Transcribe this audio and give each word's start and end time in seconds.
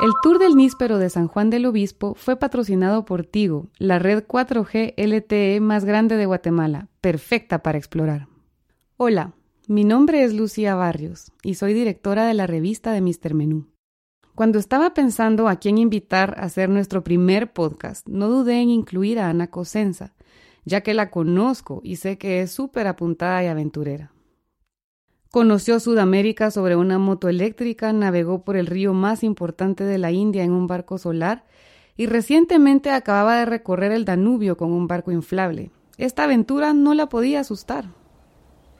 El 0.00 0.12
Tour 0.22 0.38
del 0.38 0.54
Níspero 0.54 0.98
de 0.98 1.08
San 1.08 1.28
Juan 1.28 1.50
del 1.50 1.66
Obispo 1.66 2.14
fue 2.14 2.36
patrocinado 2.36 3.04
por 3.04 3.24
Tigo, 3.24 3.68
la 3.78 3.98
red 3.98 4.24
4G 4.26 4.94
LTE 4.96 5.60
más 5.60 5.84
grande 5.84 6.16
de 6.16 6.26
Guatemala, 6.26 6.88
perfecta 7.00 7.62
para 7.62 7.78
explorar. 7.78 8.28
Hola, 8.96 9.32
mi 9.66 9.84
nombre 9.84 10.24
es 10.24 10.34
Lucía 10.34 10.74
Barrios 10.74 11.32
y 11.42 11.54
soy 11.54 11.72
directora 11.72 12.26
de 12.26 12.34
la 12.34 12.46
revista 12.46 12.92
de 12.92 13.00
Mr. 13.00 13.34
Menú. 13.34 13.66
Cuando 14.34 14.58
estaba 14.58 14.94
pensando 14.94 15.48
a 15.48 15.56
quién 15.56 15.78
invitar 15.78 16.34
a 16.38 16.44
hacer 16.44 16.68
nuestro 16.68 17.02
primer 17.04 17.52
podcast, 17.52 18.06
no 18.08 18.28
dudé 18.28 18.60
en 18.60 18.70
incluir 18.70 19.18
a 19.20 19.30
Ana 19.30 19.50
Cosenza, 19.50 20.14
ya 20.64 20.82
que 20.82 20.92
la 20.92 21.10
conozco 21.10 21.80
y 21.84 21.96
sé 21.96 22.18
que 22.18 22.42
es 22.42 22.50
súper 22.50 22.88
apuntada 22.88 23.42
y 23.44 23.46
aventurera. 23.46 24.13
Conoció 25.34 25.80
Sudamérica 25.80 26.52
sobre 26.52 26.76
una 26.76 27.00
moto 27.00 27.28
eléctrica, 27.28 27.92
navegó 27.92 28.44
por 28.44 28.56
el 28.56 28.68
río 28.68 28.94
más 28.94 29.24
importante 29.24 29.82
de 29.82 29.98
la 29.98 30.12
India 30.12 30.44
en 30.44 30.52
un 30.52 30.68
barco 30.68 30.96
solar 30.96 31.42
y 31.96 32.06
recientemente 32.06 32.90
acababa 32.90 33.38
de 33.38 33.44
recorrer 33.44 33.90
el 33.90 34.04
Danubio 34.04 34.56
con 34.56 34.70
un 34.70 34.86
barco 34.86 35.10
inflable. 35.10 35.72
Esta 35.98 36.22
aventura 36.22 36.72
no 36.72 36.94
la 36.94 37.08
podía 37.08 37.40
asustar. 37.40 37.86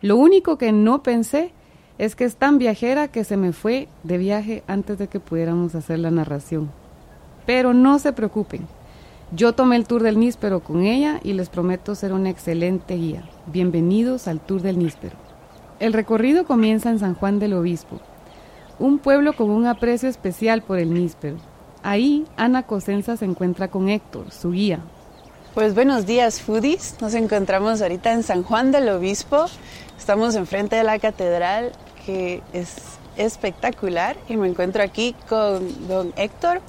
Lo 0.01 0.15
único 0.15 0.57
que 0.57 0.71
no 0.71 1.03
pensé 1.03 1.51
es 1.98 2.15
que 2.15 2.23
es 2.23 2.37
tan 2.37 2.59
viajera 2.59 3.09
que 3.09 3.25
se 3.25 3.37
me 3.37 3.53
fue 3.53 3.89
de 4.05 4.19
viaje 4.19 4.62
antes 4.69 4.97
de 4.97 5.09
que 5.09 5.19
pudiéramos 5.19 5.75
hacer 5.75 5.98
la 5.98 6.12
narración. 6.12 6.71
Pero 7.47 7.75
no 7.75 7.98
se 7.98 8.12
preocupen. 8.12 8.69
Yo 9.33 9.55
tomé 9.55 9.75
el 9.75 9.89
Tour 9.89 10.05
del 10.05 10.21
Níspero 10.21 10.61
con 10.61 10.84
ella 10.84 11.19
y 11.25 11.33
les 11.33 11.48
prometo 11.48 11.97
ser 11.97 12.12
una 12.12 12.31
excelente 12.31 12.95
guía. 12.95 13.29
Bienvenidos 13.47 14.29
al 14.29 14.39
Tour 14.39 14.62
del 14.62 14.79
Níspero. 14.79 15.23
El 15.84 15.93
recorrido 15.93 16.47
comienza 16.47 16.88
en 16.88 16.98
San 16.98 17.15
Juan 17.15 17.38
del 17.38 17.52
Obispo, 17.52 18.01
un 18.79 18.98
pueblo 18.98 19.34
con 19.34 19.51
un 19.51 19.66
aprecio 19.66 20.09
especial 20.09 20.62
por 20.62 20.79
el 20.79 20.95
níspero. 20.95 21.37
Ahí 21.83 22.25
Ana 22.38 22.62
Cosenza 22.62 23.19
se 23.19 23.27
encuentra 23.27 23.69
con 23.69 23.91
Héctor, 23.91 24.31
su 24.31 24.53
guía. 24.53 24.78
Pues 25.53 25.75
buenos 25.75 26.06
días, 26.06 26.41
foodies. 26.41 26.97
Nos 27.03 27.12
encontramos 27.12 27.83
ahorita 27.83 28.14
en 28.14 28.22
San 28.22 28.44
Juan 28.44 28.72
del 28.72 28.89
Obispo. 28.89 29.44
Estamos 29.98 30.36
enfrente 30.36 30.75
de 30.75 30.84
la 30.84 30.98
catedral, 30.98 31.72
que 32.06 32.41
es 32.55 32.77
espectacular, 33.19 34.16
y 34.27 34.39
me 34.39 34.48
encuentro 34.48 34.83
aquí 34.83 35.14
con 35.28 35.87
don 35.87 36.14
Héctor, 36.16 36.62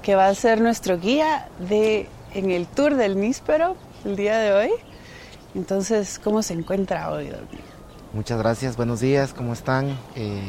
que 0.00 0.14
va 0.14 0.28
a 0.28 0.34
ser 0.34 0.62
nuestro 0.62 0.98
guía 0.98 1.48
de, 1.68 2.08
en 2.32 2.50
el 2.50 2.66
tour 2.66 2.94
del 2.94 3.20
níspero 3.20 3.76
el 4.06 4.16
día 4.16 4.38
de 4.38 4.54
hoy. 4.54 4.70
Entonces, 5.54 6.18
¿cómo 6.18 6.40
se 6.40 6.54
encuentra 6.54 7.10
hoy, 7.10 7.28
don 7.28 7.73
Muchas 8.14 8.38
gracias, 8.38 8.76
buenos 8.76 9.00
días, 9.00 9.34
¿cómo 9.34 9.52
están? 9.52 9.88
Eh, 10.14 10.40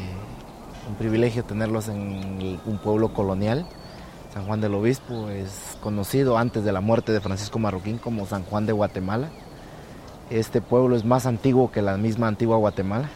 un 0.88 0.94
privilegio 0.94 1.42
tenerlos 1.42 1.88
en 1.88 2.60
un 2.64 2.78
pueblo 2.78 3.12
colonial. 3.12 3.66
San 4.32 4.46
Juan 4.46 4.60
del 4.60 4.72
Obispo 4.74 5.30
es 5.30 5.76
conocido 5.82 6.38
antes 6.38 6.64
de 6.64 6.70
la 6.70 6.80
muerte 6.80 7.10
de 7.10 7.20
Francisco 7.20 7.58
Marroquín 7.58 7.98
como 7.98 8.24
San 8.24 8.44
Juan 8.44 8.66
de 8.66 8.72
Guatemala. 8.72 9.30
Este 10.30 10.60
pueblo 10.60 10.94
es 10.94 11.04
más 11.04 11.26
antiguo 11.26 11.72
que 11.72 11.82
la 11.82 11.96
misma 11.96 12.28
antigua 12.28 12.56
Guatemala. 12.56 13.08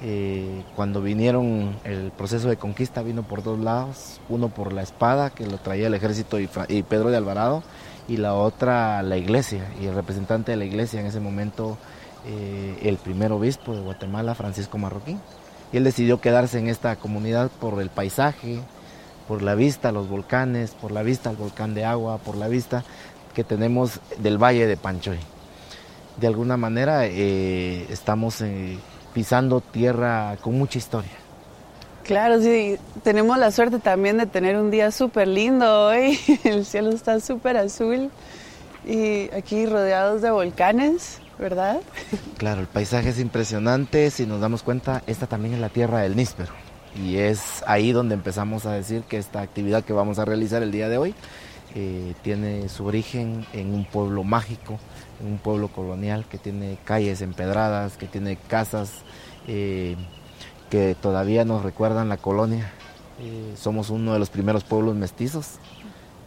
Eh, 0.00 0.64
cuando 0.74 1.02
vinieron, 1.02 1.76
el 1.84 2.10
proceso 2.10 2.48
de 2.48 2.56
conquista 2.56 3.02
vino 3.02 3.22
por 3.22 3.42
dos 3.42 3.58
lados, 3.58 4.18
uno 4.30 4.48
por 4.48 4.72
la 4.72 4.80
espada 4.80 5.28
que 5.28 5.46
lo 5.46 5.58
traía 5.58 5.88
el 5.88 5.94
ejército 5.94 6.40
y, 6.40 6.48
y 6.68 6.84
Pedro 6.84 7.10
de 7.10 7.18
Alvarado, 7.18 7.62
y 8.08 8.16
la 8.16 8.32
otra 8.32 9.02
la 9.02 9.18
iglesia, 9.18 9.68
y 9.78 9.84
el 9.84 9.94
representante 9.94 10.52
de 10.52 10.56
la 10.56 10.64
iglesia 10.64 11.00
en 11.00 11.06
ese 11.06 11.20
momento 11.20 11.76
eh, 12.26 12.78
el 12.82 12.96
primer 12.96 13.32
obispo 13.32 13.74
de 13.74 13.80
Guatemala, 13.80 14.34
Francisco 14.34 14.78
Marroquín. 14.78 15.20
Y 15.72 15.76
él 15.76 15.84
decidió 15.84 16.20
quedarse 16.20 16.58
en 16.58 16.68
esta 16.68 16.96
comunidad 16.96 17.50
por 17.60 17.80
el 17.80 17.90
paisaje, 17.90 18.60
por 19.26 19.42
la 19.42 19.54
vista 19.54 19.92
los 19.92 20.08
volcanes, 20.08 20.70
por 20.72 20.90
la 20.90 21.02
vista 21.02 21.30
al 21.30 21.36
volcán 21.36 21.74
de 21.74 21.84
agua, 21.84 22.18
por 22.18 22.36
la 22.36 22.48
vista 22.48 22.84
que 23.34 23.44
tenemos 23.44 24.00
del 24.18 24.38
valle 24.42 24.66
de 24.66 24.76
Panchoy. 24.76 25.18
De 26.16 26.26
alguna 26.26 26.56
manera 26.56 27.06
eh, 27.06 27.86
estamos 27.90 28.40
eh, 28.40 28.78
pisando 29.14 29.60
tierra 29.60 30.36
con 30.40 30.58
mucha 30.58 30.78
historia. 30.78 31.12
Claro, 32.04 32.40
sí, 32.40 32.78
tenemos 33.02 33.36
la 33.36 33.50
suerte 33.50 33.78
también 33.78 34.16
de 34.16 34.24
tener 34.24 34.56
un 34.56 34.70
día 34.70 34.90
súper 34.90 35.28
lindo 35.28 35.88
hoy, 35.88 36.18
el 36.44 36.64
cielo 36.64 36.90
está 36.90 37.20
súper 37.20 37.58
azul 37.58 38.10
y 38.86 39.30
aquí 39.34 39.66
rodeados 39.66 40.22
de 40.22 40.30
volcanes. 40.30 41.20
¿Verdad? 41.38 41.80
Claro, 42.36 42.60
el 42.60 42.66
paisaje 42.66 43.10
es 43.10 43.18
impresionante. 43.18 44.10
Si 44.10 44.26
nos 44.26 44.40
damos 44.40 44.62
cuenta, 44.62 45.02
esta 45.06 45.26
también 45.26 45.54
es 45.54 45.60
la 45.60 45.68
tierra 45.68 46.00
del 46.00 46.16
níspero. 46.16 46.52
Y 46.96 47.16
es 47.16 47.62
ahí 47.66 47.92
donde 47.92 48.14
empezamos 48.14 48.66
a 48.66 48.72
decir 48.72 49.02
que 49.02 49.18
esta 49.18 49.40
actividad 49.40 49.84
que 49.84 49.92
vamos 49.92 50.18
a 50.18 50.24
realizar 50.24 50.62
el 50.62 50.72
día 50.72 50.88
de 50.88 50.98
hoy 50.98 51.14
eh, 51.74 52.14
tiene 52.22 52.68
su 52.68 52.86
origen 52.86 53.46
en 53.52 53.74
un 53.74 53.84
pueblo 53.84 54.24
mágico, 54.24 54.78
en 55.20 55.32
un 55.32 55.38
pueblo 55.38 55.68
colonial 55.68 56.24
que 56.28 56.38
tiene 56.38 56.78
calles 56.84 57.20
empedradas, 57.20 57.96
que 57.96 58.06
tiene 58.06 58.36
casas 58.36 59.02
eh, 59.46 59.96
que 60.70 60.96
todavía 61.00 61.44
nos 61.44 61.62
recuerdan 61.62 62.08
la 62.08 62.16
colonia. 62.16 62.72
Eh, 63.20 63.54
somos 63.56 63.90
uno 63.90 64.12
de 64.12 64.18
los 64.18 64.30
primeros 64.30 64.64
pueblos 64.64 64.94
mestizos 64.94 65.58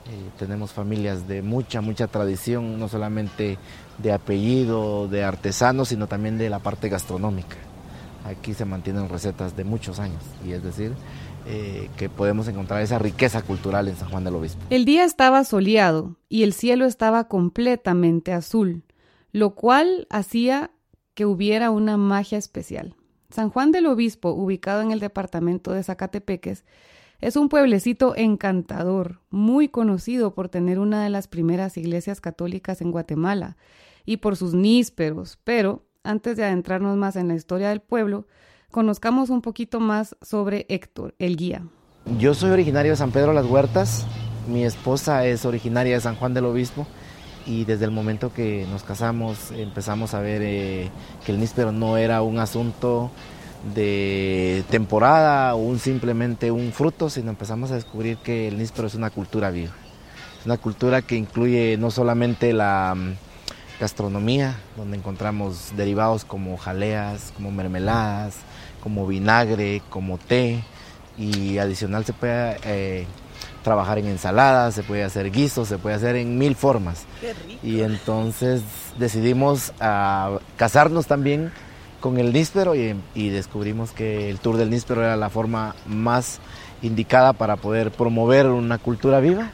eh, 0.07 0.29
tenemos 0.39 0.72
familias 0.72 1.28
de 1.28 1.41
mucha, 1.41 1.81
mucha 1.81 2.07
tradición, 2.07 2.79
no 2.79 2.88
solamente 2.88 3.57
de 4.00 4.12
apellido, 4.12 5.07
de 5.07 5.23
artesanos, 5.23 5.89
sino 5.89 6.07
también 6.07 6.38
de 6.38 6.50
la 6.50 6.59
parte 6.59 6.89
gastronómica. 6.89 7.57
Aquí 8.25 8.53
se 8.53 8.66
mantienen 8.66 9.09
recetas 9.09 9.56
de 9.56 9.63
muchos 9.63 10.00
años, 10.00 10.22
y 10.45 10.51
es 10.51 10.63
decir, 10.63 10.94
eh, 11.45 11.89
que 11.97 12.09
podemos 12.09 12.47
encontrar 12.47 12.81
esa 12.81 13.00
riqueza 13.00 13.41
cultural 13.41 13.88
en 13.88 13.95
San 13.95 14.09
Juan 14.09 14.23
del 14.23 14.35
Obispo. 14.35 14.62
El 14.69 14.85
día 14.85 15.03
estaba 15.03 15.44
soleado 15.44 16.18
y 16.29 16.44
el 16.44 16.53
cielo 16.53 16.85
estaba 16.85 17.28
completamente 17.28 18.31
azul, 18.31 18.83
lo 19.31 19.56
cual 19.56 20.07
hacía 20.09 20.72
que 21.13 21.25
hubiera 21.25 21.72
una 21.72 21.97
magia 21.97 22.38
especial. 22.38 22.95
San 23.31 23.50
Juan 23.50 23.72
del 23.72 23.88
Obispo, 23.88 24.31
ubicado 24.31 24.81
en 24.81 24.91
el 24.91 25.00
departamento 25.00 25.72
de 25.72 25.83
Zacatepeques, 25.83 26.63
es 27.21 27.35
un 27.35 27.49
pueblecito 27.49 28.15
encantador, 28.15 29.21
muy 29.29 29.69
conocido 29.69 30.33
por 30.33 30.49
tener 30.49 30.79
una 30.79 31.03
de 31.03 31.09
las 31.11 31.27
primeras 31.27 31.77
iglesias 31.77 32.19
católicas 32.19 32.81
en 32.81 32.91
Guatemala 32.91 33.57
y 34.05 34.17
por 34.17 34.35
sus 34.35 34.55
nísperos, 34.55 35.37
pero 35.43 35.85
antes 36.03 36.35
de 36.35 36.43
adentrarnos 36.43 36.97
más 36.97 37.15
en 37.15 37.27
la 37.27 37.35
historia 37.35 37.69
del 37.69 37.79
pueblo, 37.81 38.25
conozcamos 38.71 39.29
un 39.29 39.41
poquito 39.41 39.79
más 39.79 40.17
sobre 40.21 40.65
Héctor, 40.67 41.13
el 41.19 41.37
guía. 41.37 41.67
Yo 42.17 42.33
soy 42.33 42.49
originario 42.49 42.93
de 42.93 42.97
San 42.97 43.11
Pedro 43.11 43.33
Las 43.33 43.45
Huertas, 43.45 44.07
mi 44.47 44.65
esposa 44.65 45.25
es 45.27 45.45
originaria 45.45 45.93
de 45.93 46.01
San 46.01 46.15
Juan 46.15 46.33
del 46.33 46.45
Obispo. 46.45 46.88
Y 47.45 47.65
desde 47.65 47.85
el 47.85 47.91
momento 47.91 48.31
que 48.31 48.67
nos 48.69 48.83
casamos 48.83 49.51
empezamos 49.51 50.13
a 50.13 50.19
ver 50.19 50.41
eh, 50.43 50.91
que 51.25 51.31
el 51.31 51.39
níspero 51.39 51.71
no 51.71 51.97
era 51.97 52.21
un 52.21 52.38
asunto 52.38 53.09
de 53.63 54.63
temporada 54.69 55.55
o 55.55 55.59
un, 55.59 55.79
simplemente 55.79 56.51
un 56.51 56.72
fruto, 56.72 57.09
sino 57.09 57.29
empezamos 57.29 57.72
a 57.72 57.75
descubrir 57.75 58.17
que 58.17 58.47
el 58.47 58.57
níspero 58.57 58.88
es 58.88 58.95
una 58.95 59.09
cultura 59.09 59.51
viva. 59.51 59.73
Es 60.39 60.45
una 60.45 60.57
cultura 60.57 61.01
que 61.01 61.16
incluye 61.16 61.77
no 61.77 61.91
solamente 61.91 62.53
la 62.53 62.95
mm, 62.95 63.13
gastronomía, 63.79 64.57
donde 64.75 64.97
encontramos 64.97 65.73
derivados 65.75 66.25
como 66.25 66.57
jaleas, 66.57 67.31
como 67.35 67.51
mermeladas, 67.51 68.38
como 68.81 69.05
vinagre, 69.05 69.81
como 69.89 70.17
té, 70.17 70.63
y 71.17 71.59
adicional 71.59 72.05
se 72.05 72.13
puede 72.13 72.57
eh, 72.63 73.05
trabajar 73.63 74.00
en 74.00 74.07
ensaladas, 74.07 74.73
se 74.73 74.81
puede 74.81 75.03
hacer 75.03 75.31
guisos, 75.31 75.67
se 75.67 75.77
puede 75.77 75.95
hacer 75.95 76.16
en 76.16 76.38
mil 76.38 76.55
formas. 76.55 77.05
Y 77.61 77.81
entonces 77.81 78.63
decidimos 78.97 79.73
ah, 79.79 80.39
casarnos 80.57 81.05
también 81.05 81.51
con 82.01 82.17
el 82.17 82.34
níspero 82.34 82.75
y, 82.75 83.29
descubrimos 83.29 83.91
que 83.91 84.29
el 84.29 84.39
Tour 84.39 84.57
del 84.57 84.69
Níspero 84.69 85.01
era 85.01 85.16
la 85.16 85.29
forma 85.29 85.75
más 85.85 86.39
indicada 86.81 87.31
para 87.31 87.56
poder 87.56 87.92
promover 87.92 88.48
una 88.48 88.80
cultura 88.80 89.19
viva 89.19 89.51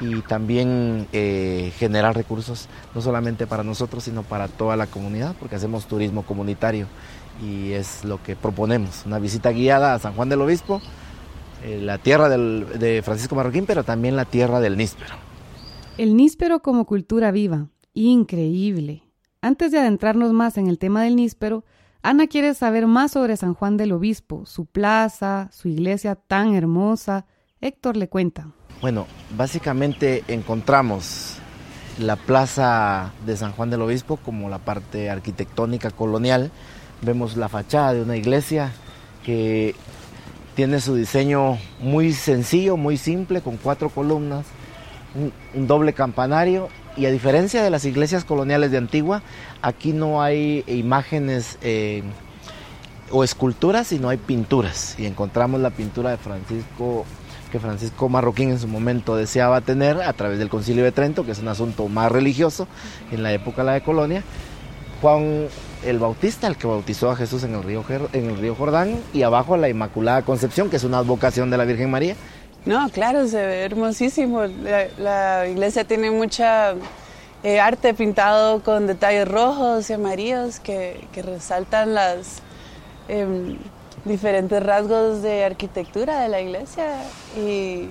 y 0.00 0.20
también 0.22 1.06
eh, 1.12 1.72
generar 1.78 2.16
recursos 2.16 2.68
no 2.94 3.00
solamente 3.00 3.46
para 3.46 3.62
nosotros 3.62 4.02
sino 4.02 4.24
para 4.24 4.48
toda 4.48 4.76
la 4.76 4.88
comunidad 4.88 5.36
porque 5.38 5.54
hacemos 5.54 5.86
turismo 5.86 6.24
comunitario 6.24 6.88
y 7.42 7.70
es 7.72 8.04
lo 8.04 8.20
que 8.22 8.36
proponemos, 8.36 9.04
una 9.06 9.18
visita 9.18 9.50
guiada 9.52 9.94
a 9.94 9.98
San 9.98 10.14
Juan 10.14 10.28
del 10.28 10.40
Obispo, 10.40 10.80
eh, 11.64 11.80
la 11.80 11.98
tierra 11.98 12.28
de 12.28 13.02
Francisco 13.02 13.34
Marroquín, 13.34 13.66
pero 13.66 13.84
también 13.84 14.16
la 14.16 14.24
tierra 14.24 14.60
del 14.60 14.76
níspero. 14.76 15.14
El 15.96 16.16
níspero 16.16 16.60
como 16.60 16.84
cultura 16.84 17.30
viva, 17.30 17.68
increíble. 17.92 19.02
Antes 19.40 19.72
de 19.72 19.78
adentrarnos 19.78 20.32
más 20.32 20.58
en 20.58 20.68
el 20.68 20.78
tema 20.78 21.02
del 21.02 21.16
níspero, 21.16 21.64
Ana 22.04 22.26
quiere 22.26 22.52
saber 22.52 22.86
más 22.86 23.12
sobre 23.12 23.34
San 23.38 23.54
Juan 23.54 23.78
del 23.78 23.92
Obispo, 23.92 24.44
su 24.44 24.66
plaza, 24.66 25.48
su 25.52 25.68
iglesia 25.68 26.16
tan 26.16 26.54
hermosa. 26.54 27.24
Héctor 27.62 27.96
le 27.96 28.10
cuenta. 28.10 28.48
Bueno, 28.82 29.06
básicamente 29.38 30.22
encontramos 30.28 31.38
la 31.98 32.16
plaza 32.16 33.10
de 33.24 33.38
San 33.38 33.52
Juan 33.52 33.70
del 33.70 33.80
Obispo 33.80 34.18
como 34.18 34.50
la 34.50 34.58
parte 34.58 35.08
arquitectónica 35.08 35.90
colonial. 35.92 36.50
Vemos 37.00 37.38
la 37.38 37.48
fachada 37.48 37.94
de 37.94 38.02
una 38.02 38.18
iglesia 38.18 38.70
que 39.24 39.74
Tiene 40.54 40.80
su 40.80 40.94
diseño 40.94 41.56
muy 41.80 42.12
sencillo, 42.12 42.76
muy 42.76 42.98
simple, 42.98 43.40
con 43.40 43.56
cuatro 43.56 43.88
columnas, 43.88 44.44
un, 45.54 45.66
doble 45.66 45.94
campanario 45.94 46.68
y 46.96 47.06
a 47.06 47.10
diferencia 47.10 47.62
de 47.62 47.70
las 47.70 47.84
iglesias 47.84 48.24
coloniales 48.24 48.70
de 48.70 48.78
Antigua, 48.78 49.22
aquí 49.62 49.92
no 49.92 50.22
hay 50.22 50.64
imágenes 50.66 51.58
eh, 51.62 52.02
o 53.10 53.24
esculturas, 53.24 53.88
sino 53.88 54.08
hay 54.08 54.16
pinturas. 54.16 54.96
Y 54.98 55.06
encontramos 55.06 55.60
la 55.60 55.70
pintura 55.70 56.10
de 56.10 56.16
Francisco 56.16 57.04
que 57.54 57.60
Francisco 57.60 58.08
Marroquín 58.08 58.50
en 58.50 58.58
su 58.58 58.66
momento 58.66 59.14
deseaba 59.14 59.60
tener 59.60 60.02
a 60.02 60.12
través 60.12 60.40
del 60.40 60.48
Concilio 60.48 60.82
de 60.82 60.90
Trento, 60.90 61.24
que 61.24 61.30
es 61.30 61.38
un 61.38 61.46
asunto 61.46 61.86
más 61.86 62.10
religioso 62.10 62.66
en 63.12 63.22
la 63.22 63.32
época 63.32 63.62
de 63.62 63.66
la 63.66 63.72
de 63.74 63.82
Colonia. 63.82 64.24
Juan 65.00 65.46
el 65.84 65.98
Bautista, 66.00 66.48
el 66.48 66.56
que 66.56 66.66
bautizó 66.66 67.10
a 67.12 67.16
Jesús 67.16 67.44
en 67.44 67.54
el 67.54 67.62
río, 67.62 67.84
en 68.12 68.30
el 68.30 68.38
río 68.38 68.56
Jordán, 68.56 68.96
y 69.12 69.22
abajo 69.22 69.56
la 69.56 69.68
Inmaculada 69.68 70.22
Concepción, 70.22 70.68
que 70.68 70.76
es 70.76 70.84
una 70.84 70.98
advocación 70.98 71.50
de 71.50 71.56
la 71.56 71.64
Virgen 71.64 71.92
María. 71.92 72.16
No, 72.66 72.88
claro, 72.90 73.26
se 73.28 73.44
ve 73.44 73.64
hermosísimo. 73.64 74.42
La, 74.98 75.46
iglesia 75.46 75.84
tiene 75.84 76.10
mucha 76.10 76.74
eh, 77.42 77.60
arte 77.60 77.94
pintado 77.94 78.62
con 78.62 78.86
detalles 78.86 79.28
rojos 79.28 79.90
y 79.90 79.92
amarillos 79.92 80.60
que, 80.60 81.06
resaltan 81.14 81.94
las... 81.94 82.42
Em, 83.08 83.58
diferentes 84.04 84.62
rasgos 84.62 85.22
de 85.22 85.44
arquitectura 85.44 86.20
de 86.20 86.28
la 86.28 86.40
iglesia 86.40 87.02
y, 87.36 87.88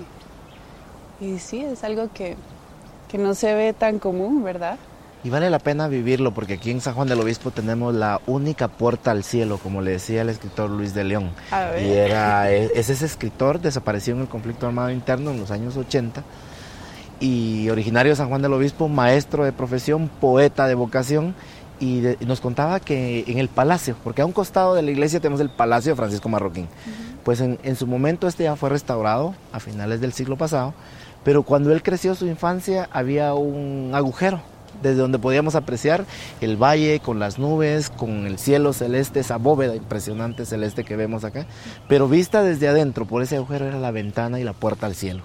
y 1.20 1.38
sí, 1.38 1.64
es 1.64 1.82
algo 1.84 2.08
que, 2.12 2.36
que 3.08 3.18
no 3.18 3.34
se 3.34 3.54
ve 3.54 3.72
tan 3.72 3.98
común, 3.98 4.44
¿verdad? 4.44 4.78
Y 5.24 5.30
vale 5.30 5.48
la 5.48 5.58
pena 5.58 5.88
vivirlo 5.88 6.34
porque 6.34 6.54
aquí 6.54 6.70
en 6.70 6.82
San 6.82 6.92
Juan 6.92 7.08
del 7.08 7.18
Obispo 7.18 7.50
tenemos 7.50 7.94
la 7.94 8.20
única 8.26 8.68
puerta 8.68 9.10
al 9.10 9.24
cielo, 9.24 9.56
como 9.56 9.80
le 9.80 9.92
decía 9.92 10.20
el 10.20 10.28
escritor 10.28 10.68
Luis 10.68 10.92
de 10.92 11.02
León. 11.02 11.30
Y 11.80 11.92
era, 11.92 12.50
es 12.50 12.90
ese 12.90 13.06
escritor, 13.06 13.58
desapareció 13.58 14.14
en 14.14 14.20
el 14.20 14.28
conflicto 14.28 14.66
armado 14.66 14.90
interno 14.90 15.30
en 15.30 15.40
los 15.40 15.50
años 15.50 15.78
80 15.78 16.22
y 17.20 17.70
originario 17.70 18.12
de 18.12 18.16
San 18.16 18.28
Juan 18.28 18.42
del 18.42 18.52
Obispo, 18.52 18.86
maestro 18.88 19.44
de 19.44 19.52
profesión, 19.52 20.10
poeta 20.20 20.66
de 20.66 20.74
vocación 20.74 21.34
y, 21.80 22.02
nos 22.26 22.42
contaba 22.42 22.78
que 22.78 23.24
en 23.26 23.38
el 23.38 23.48
palacio, 23.48 23.96
porque 24.04 24.20
a 24.20 24.26
un 24.26 24.32
costado 24.32 24.74
de 24.74 24.82
la 24.82 24.90
iglesia 24.90 25.20
tenemos 25.20 25.40
el 25.40 25.48
palacio 25.48 25.92
de 25.92 25.96
Francisco 25.96 26.28
Marroquín, 26.28 26.68
pues 27.24 27.40
en, 27.40 27.76
su 27.76 27.86
momento 27.86 28.28
este 28.28 28.44
ya 28.44 28.56
fue 28.56 28.68
restaurado 28.68 29.34
a 29.52 29.60
finales 29.60 30.02
del 30.02 30.12
siglo 30.12 30.36
pasado, 30.36 30.74
pero 31.24 31.44
cuando 31.44 31.72
él 31.72 31.82
creció 31.82 32.14
su 32.14 32.26
infancia 32.26 32.90
había 32.92 33.32
un 33.32 33.92
agujero 33.94 34.42
desde 34.82 34.98
donde 34.98 35.18
podíamos 35.18 35.54
apreciar 35.54 36.04
el 36.40 36.56
valle 36.56 37.00
con 37.00 37.18
las 37.18 37.38
nubes, 37.38 37.90
con 37.90 38.26
el 38.26 38.38
cielo 38.38 38.72
celeste, 38.72 39.20
esa 39.20 39.36
bóveda 39.36 39.74
impresionante 39.74 40.46
celeste 40.46 40.84
que 40.84 40.96
vemos 40.96 41.24
acá, 41.24 41.46
pero 41.88 42.08
vista 42.08 42.42
desde 42.42 42.68
adentro 42.68 43.06
por 43.06 43.22
ese 43.22 43.36
agujero 43.36 43.66
era 43.66 43.78
la 43.78 43.90
ventana 43.90 44.40
y 44.40 44.44
la 44.44 44.52
puerta 44.52 44.86
al 44.86 44.94
cielo. 44.94 45.24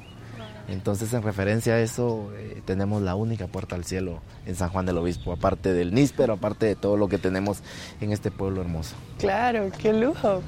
Entonces, 0.72 1.12
en 1.13 1.24
referencia 1.24 1.74
a 1.74 1.80
eso, 1.80 2.30
eh, 2.36 2.62
tenemos 2.63 3.01
la 3.01 3.16
única 3.16 3.48
puerta 3.48 3.75
al 3.75 3.86
cielo 3.86 4.22
en 4.46 4.56
San 4.56 4.69
Juan 4.69 4.86
del 4.86 4.98
Obispo, 5.00 5.31
aparte 5.31 5.74
del 5.74 5.94
níspero, 5.94 6.34
aparte 6.34 6.68
de 6.68 6.75
todo 6.75 6.95
lo 6.95 7.07
que 7.07 7.18
tenemos 7.18 7.62
en 8.02 8.12
este 8.12 8.30
pueblo 8.30 8.62
hermoso. 8.62 8.95
Claro, 9.18 9.72
qué 9.80 9.94
lujo. 9.94 10.44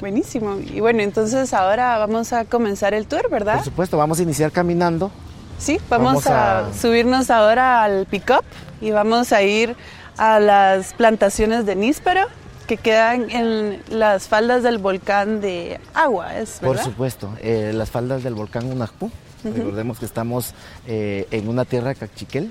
Buenísimo. 0.00 0.58
Y 0.58 0.80
bueno, 0.80 1.02
entonces 1.02 1.52
ahora 1.54 1.98
vamos 1.98 2.32
a 2.32 2.44
comenzar 2.44 2.94
el 2.94 3.06
tour, 3.06 3.30
¿verdad? 3.30 3.56
Por 3.56 3.64
supuesto, 3.64 3.96
vamos 3.96 4.18
a 4.18 4.22
iniciar 4.22 4.50
caminando. 4.50 5.10
Sí, 5.58 5.80
vamos, 5.88 6.26
a, 6.26 6.72
subirnos 6.74 7.30
ahora 7.30 7.82
al 7.82 8.06
pick-up 8.06 8.44
y 8.80 8.90
vamos 8.90 9.32
a 9.32 9.42
ir 9.42 9.76
a 10.16 10.38
las 10.40 10.94
plantaciones 10.94 11.66
de 11.66 11.76
níspero 11.76 12.26
que 12.66 12.76
quedan 12.76 13.30
en 13.30 13.82
las 13.88 14.28
faldas 14.28 14.62
del 14.62 14.78
volcán 14.78 15.40
de 15.40 15.80
Agua, 15.94 16.36
¿es 16.36 16.60
verdad? 16.60 16.76
Por 16.76 16.84
supuesto, 16.84 17.32
eh, 17.40 17.72
las 17.74 17.90
faldas 17.90 18.22
del 18.22 18.34
volcán 18.34 18.70
Unajpú 18.70 19.10
Recordemos 19.54 19.98
que 19.98 20.06
estamos 20.06 20.54
eh, 20.86 21.26
en 21.30 21.48
una 21.48 21.64
tierra 21.64 21.94
cachiquel. 21.94 22.50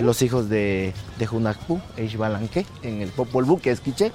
Los 0.00 0.22
hijos 0.22 0.48
de, 0.48 0.94
de 1.18 1.26
Junacpú, 1.26 1.80
en 1.96 3.02
el 3.02 3.10
Popol 3.10 3.44
Vuh, 3.44 3.60
que 3.60 3.70
es 3.70 3.80
Quiche, 3.80 4.12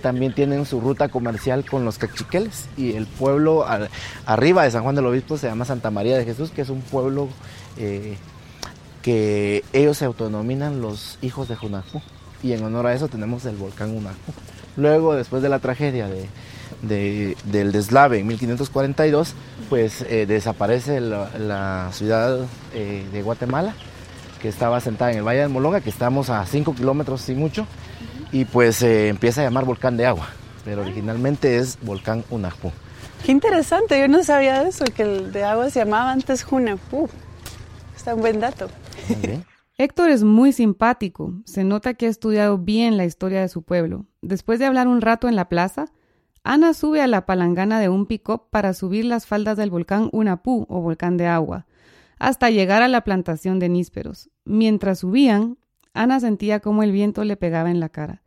también 0.00 0.34
tienen 0.34 0.66
su 0.66 0.80
ruta 0.80 1.08
comercial 1.08 1.64
con 1.64 1.84
los 1.84 1.98
cachiqueles. 1.98 2.68
Y 2.76 2.92
el 2.94 3.06
pueblo 3.06 3.66
arriba 4.26 4.64
de 4.64 4.70
San 4.70 4.82
Juan 4.82 4.94
del 4.94 5.06
Obispo 5.06 5.38
se 5.38 5.48
llama 5.48 5.64
Santa 5.64 5.90
María 5.90 6.18
de 6.18 6.24
Jesús, 6.24 6.50
que 6.50 6.62
es 6.62 6.68
un 6.70 6.82
pueblo 6.82 7.28
eh, 7.76 8.16
que 9.02 9.64
ellos 9.72 9.98
se 9.98 10.04
autodenominan 10.04 10.80
los 10.80 11.18
hijos 11.22 11.48
de 11.48 11.56
Junacpú. 11.56 12.02
Y 12.42 12.52
en 12.52 12.64
honor 12.64 12.86
a 12.86 12.94
eso 12.94 13.08
tenemos 13.08 13.44
el 13.44 13.56
volcán 13.56 13.96
Unacpú. 13.96 14.32
Luego, 14.76 15.14
después 15.14 15.42
de 15.42 15.48
la 15.48 15.58
tragedia 15.58 16.08
de 16.08 16.28
del 16.82 17.72
deslave 17.72 18.18
en 18.18 18.26
1542, 18.26 19.34
pues 19.68 20.02
eh, 20.02 20.26
desaparece 20.26 21.00
la, 21.00 21.90
ciudad 21.92 22.40
eh, 22.74 23.04
de 23.12 23.22
Guatemala, 23.22 23.74
que 24.40 24.48
estaba 24.48 24.80
sentada 24.80 25.12
en 25.12 25.18
el 25.18 25.24
Valle 25.24 25.40
de 25.40 25.48
Molonga, 25.48 25.80
que 25.80 25.90
estamos 25.90 26.30
a 26.30 26.44
5 26.44 26.74
kilómetros 26.74 27.20
sin 27.20 27.38
mucho, 27.38 27.66
y 28.32 28.44
pues 28.44 28.76
se 28.76 29.08
empieza 29.08 29.40
a 29.40 29.44
llamar 29.44 29.64
volcán 29.64 29.96
de 29.96 30.06
agua, 30.06 30.28
pero 30.64 30.82
originalmente 30.82 31.58
es 31.58 31.78
volcán 31.82 32.24
Unajpú. 32.30 32.72
Qué 33.24 33.32
interesante, 33.32 34.00
yo 34.00 34.08
no 34.08 34.22
sabía 34.22 34.62
eso, 34.62 34.84
que 34.84 35.02
el 35.02 35.32
de 35.32 35.44
agua 35.44 35.70
se 35.70 35.80
llamaba 35.80 36.10
antes 36.10 36.42
Junapú. 36.42 37.08
Está 37.94 38.14
un 38.14 38.22
buen 38.22 38.40
dato. 38.40 38.68
Héctor 39.76 40.10
es 40.10 40.24
muy 40.24 40.52
simpático, 40.52 41.34
se 41.44 41.64
nota 41.64 41.94
que 41.94 42.06
ha 42.06 42.10
estudiado 42.10 42.58
bien 42.58 42.96
la 42.96 43.04
historia 43.04 43.40
de 43.40 43.48
su 43.48 43.62
pueblo. 43.62 44.06
Después 44.22 44.58
de 44.58 44.66
hablar 44.66 44.88
un 44.88 45.00
rato 45.00 45.28
en 45.28 45.36
la 45.36 45.48
plaza, 45.48 45.86
Ana 46.42 46.72
sube 46.72 47.02
a 47.02 47.06
la 47.06 47.26
palangana 47.26 47.80
de 47.80 47.90
un 47.90 48.06
pick 48.06 48.26
para 48.50 48.72
subir 48.72 49.04
las 49.04 49.26
faldas 49.26 49.58
del 49.58 49.70
volcán 49.70 50.08
Unapú 50.12 50.64
o 50.70 50.80
volcán 50.80 51.18
de 51.18 51.26
agua, 51.26 51.66
hasta 52.20 52.50
llegar 52.50 52.82
a 52.82 52.88
la 52.88 53.00
plantación 53.00 53.58
de 53.58 53.68
nísperos. 53.68 54.28
Mientras 54.44 55.00
subían, 55.00 55.56
Ana 55.94 56.20
sentía 56.20 56.60
cómo 56.60 56.84
el 56.84 56.92
viento 56.92 57.24
le 57.24 57.36
pegaba 57.36 57.70
en 57.70 57.80
la 57.80 57.88
cara. 57.88 58.22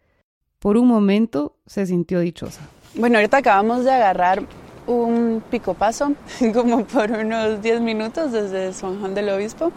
Por 0.59 0.77
un 0.77 0.87
momento 0.87 1.55
se 1.67 1.85
sintió 1.85 2.19
dichosa. 2.19 2.61
Bueno, 2.95 3.17
ahorita 3.17 3.37
acabamos 3.37 3.85
de 3.85 3.91
agarrar 3.91 4.43
un 4.87 5.43
picopaso, 5.49 6.13
como 6.53 6.85
por 6.85 7.11
unos 7.11 7.61
10 7.61 7.81
minutos 7.81 8.31
desde 8.31 8.73
San 8.73 8.99
Juan 8.99 9.13
del 9.13 9.29
Obispo. 9.29 9.71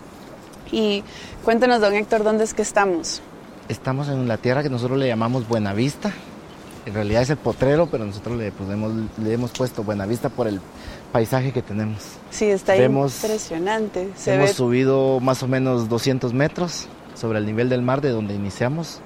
Y 0.73 1.05
cuéntanos, 1.45 1.81
don 1.81 1.95
Héctor, 1.95 2.25
¿dónde 2.25 2.45
es 2.45 2.55
que 2.55 2.63
estamos? 2.63 3.23
Estamos 3.69 4.09
en 4.09 4.27
la 4.27 4.39
tierra 4.39 4.63
que 4.63 4.71
nosotros 4.71 4.99
le 4.99 5.07
llamamos 5.07 5.47
Buenavista, 5.47 6.13
en 6.87 6.95
realidad 6.95 7.23
es 7.23 7.31
el 7.31 7.37
potrero, 7.37 7.89
pero 7.91 8.07
nosotros 8.07 8.39
le, 8.39 8.53
le 9.23 9.33
hemos 9.33 9.51
puesto 9.51 9.83
buena 9.83 10.07
vista 10.07 10.29
por 10.29 10.47
el 10.47 10.61
paisaje 11.13 11.53
que 11.53 11.61
tenemos. 11.61 11.99
Sí, 12.31 12.47
está 12.47 12.77
impresionante. 12.77 14.09
hemos 14.27 14.51
subido 14.53 15.19
más 15.19 15.43
o 15.43 15.49
menos 15.49 15.89
200 15.89 16.33
metros 16.33 16.87
sobre 17.15 17.39
el 17.39 17.47
nivel 17.47 17.69
del 17.69 17.83
mar 17.83 18.01
de 18.01 18.11
donde 18.11 18.35
iniciamos. 18.35 19.01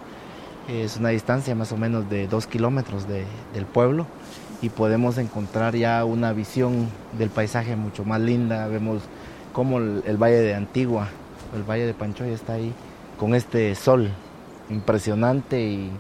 Es 0.69 0.99
una 0.99 1.09
distancia 1.09 1.55
más 1.55 1.73
o 1.73 1.79
menos 1.79 2.09
de 2.11 2.29
2 2.29 2.47
kilómetros 2.47 3.07
del 3.09 3.67
pueblo 3.67 4.07
y 4.61 4.69
podemos 4.69 5.17
encontrar 5.17 5.75
ya 5.75 6.05
una 6.05 6.35
visión 6.35 6.89
del 7.19 7.31
paisaje 7.31 7.77
mucho 7.77 8.05
más 8.05 8.21
linda. 8.21 8.67
Vemos 8.69 9.03
cómo 9.55 9.79
el, 9.79 10.17
valle 10.19 10.41
de 10.41 10.55
Antigua, 10.55 11.09
el 11.57 11.63
valle 11.63 11.87
de 11.87 11.95
Panchoya 11.95 12.33
está 12.33 12.55
ahí 12.55 12.75
con 13.19 13.35
este 13.35 13.75
sol 13.75 14.11
impresionante 14.69 15.61
y 15.63 15.91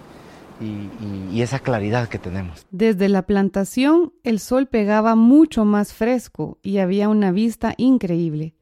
y, 0.61 1.41
esa 1.41 1.59
claridad 1.59 2.09
que 2.09 2.19
tenemos. 2.19 2.67
Desde 2.71 3.09
la 3.09 3.23
plantación 3.23 4.13
el 4.25 4.41
sol 4.41 4.67
pegaba 4.67 5.15
mucho 5.15 5.65
más 5.65 5.95
fresco 5.95 6.59
y 6.63 6.79
había 6.79 7.09
una 7.09 7.33
vista 7.33 7.75
increíble. 7.79 8.55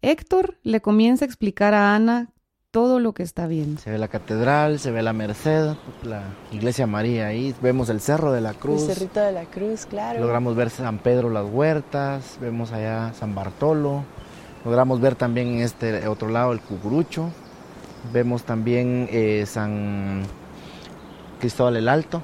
Héctor 0.00 0.58
le 0.62 0.80
comienza 0.80 1.24
a 1.24 1.26
explicar 1.26 1.74
a 1.74 1.94
Ana 1.94 2.30
todo 2.70 2.98
lo 2.98 3.14
que 3.14 3.22
está 3.22 3.46
viendo. 3.46 3.80
Se 3.80 3.90
ve 3.90 3.98
la 3.98 4.08
catedral, 4.08 4.78
se 4.78 4.90
ve 4.90 5.02
la 5.02 5.12
Merced, 5.12 5.74
la 6.02 6.24
iglesia 6.52 6.86
María 6.86 7.28
ahí, 7.28 7.54
vemos 7.62 7.88
el 7.88 8.00
Cerro 8.00 8.32
de 8.32 8.40
la 8.40 8.52
Cruz. 8.52 8.82
El 8.82 8.94
Cerrito 8.94 9.20
de 9.20 9.32
la 9.32 9.44
Cruz, 9.44 9.86
claro. 9.86 10.20
Logramos 10.20 10.56
ver 10.56 10.70
San 10.70 10.98
Pedro 10.98 11.30
las 11.30 11.46
Huertas, 11.48 12.36
vemos 12.40 12.72
allá 12.72 13.12
San 13.14 13.34
Bartolo, 13.34 14.04
logramos 14.64 15.00
ver 15.00 15.14
también 15.14 15.48
en 15.54 15.62
este 15.62 16.06
otro 16.08 16.28
lado 16.28 16.52
el 16.52 16.60
Cucurucho, 16.60 17.30
vemos 18.12 18.42
también 18.42 19.08
eh, 19.10 19.44
San 19.46 20.24
Cristóbal 21.44 21.76
el 21.76 21.90
Alto, 21.90 22.22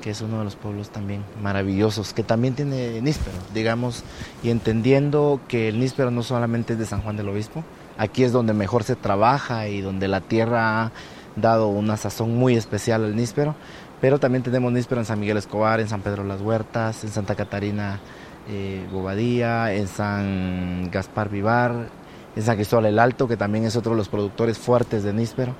que 0.00 0.08
es 0.08 0.22
uno 0.22 0.38
de 0.38 0.44
los 0.44 0.56
pueblos 0.56 0.88
también 0.88 1.22
maravillosos, 1.42 2.14
que 2.14 2.22
también 2.22 2.54
tiene 2.54 3.02
níspero, 3.02 3.36
digamos, 3.52 4.04
y 4.42 4.48
entendiendo 4.48 5.38
que 5.48 5.68
el 5.68 5.78
níspero 5.78 6.10
no 6.10 6.22
solamente 6.22 6.72
es 6.72 6.78
de 6.78 6.86
San 6.86 7.02
Juan 7.02 7.18
del 7.18 7.28
Obispo, 7.28 7.62
aquí 7.98 8.24
es 8.24 8.32
donde 8.32 8.54
mejor 8.54 8.82
se 8.82 8.96
trabaja 8.96 9.68
y 9.68 9.82
donde 9.82 10.08
la 10.08 10.22
tierra 10.22 10.82
ha 10.82 10.92
dado 11.36 11.68
una 11.68 11.98
sazón 11.98 12.36
muy 12.36 12.56
especial 12.56 13.04
al 13.04 13.14
níspero, 13.14 13.54
pero 14.00 14.18
también 14.18 14.42
tenemos 14.42 14.72
níspero 14.72 15.02
en 15.02 15.04
San 15.04 15.20
Miguel 15.20 15.36
Escobar, 15.36 15.80
en 15.80 15.88
San 15.88 16.00
Pedro 16.00 16.24
Las 16.24 16.40
Huertas, 16.40 17.04
en 17.04 17.10
Santa 17.10 17.34
Catarina 17.34 18.00
eh, 18.48 18.82
Bobadilla, 18.90 19.74
en 19.74 19.88
San 19.88 20.90
Gaspar 20.90 21.28
Vivar, 21.28 21.90
en 22.34 22.42
San 22.42 22.56
Cristóbal 22.56 22.86
el 22.86 22.98
Alto, 22.98 23.28
que 23.28 23.36
también 23.36 23.66
es 23.66 23.76
otro 23.76 23.90
de 23.90 23.98
los 23.98 24.08
productores 24.08 24.56
fuertes 24.56 25.04
de 25.04 25.12
níspero 25.12 25.54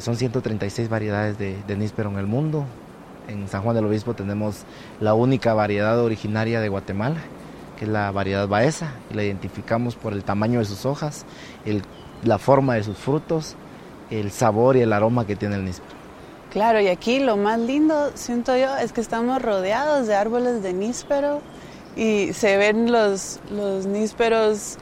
son 0.00 0.16
136 0.16 0.88
variedades 0.88 1.38
de, 1.38 1.76
níspero 1.76 2.10
en 2.10 2.18
el 2.18 2.26
mundo. 2.26 2.64
En 3.28 3.48
San 3.48 3.62
Juan 3.62 3.74
del 3.74 3.86
Obispo 3.86 4.14
tenemos 4.14 4.64
la 5.00 5.14
única 5.14 5.54
variedad 5.54 5.98
originaria 6.00 6.60
de 6.60 6.68
Guatemala, 6.68 7.20
que 7.78 7.84
es 7.84 7.90
la 7.90 8.10
variedad 8.10 8.46
baeza, 8.48 8.92
y 9.10 9.14
la 9.14 9.24
identificamos 9.24 9.96
por 9.96 10.12
el 10.12 10.24
tamaño 10.24 10.58
de 10.58 10.64
sus 10.64 10.84
hojas, 10.84 11.24
la 12.22 12.38
forma 12.38 12.74
de 12.74 12.84
sus 12.84 12.96
frutos, 12.96 13.56
el 14.10 14.30
sabor 14.30 14.76
y 14.76 14.80
el 14.80 14.92
aroma 14.92 15.26
que 15.26 15.36
tiene 15.36 15.56
el 15.56 15.64
níspero. 15.64 15.94
Claro, 16.50 16.80
y 16.80 16.88
aquí 16.88 17.18
lo 17.18 17.36
más 17.36 17.58
lindo, 17.58 18.12
siento 18.14 18.56
yo, 18.56 18.76
es 18.76 18.92
que 18.92 19.00
estamos 19.00 19.42
rodeados 19.42 20.06
de 20.06 20.14
árboles 20.14 20.62
de 20.62 20.72
níspero 20.72 21.40
y 21.96 22.32
se 22.32 22.56
ven 22.56 22.92
los 22.92 23.40
nísperos 23.86 24.78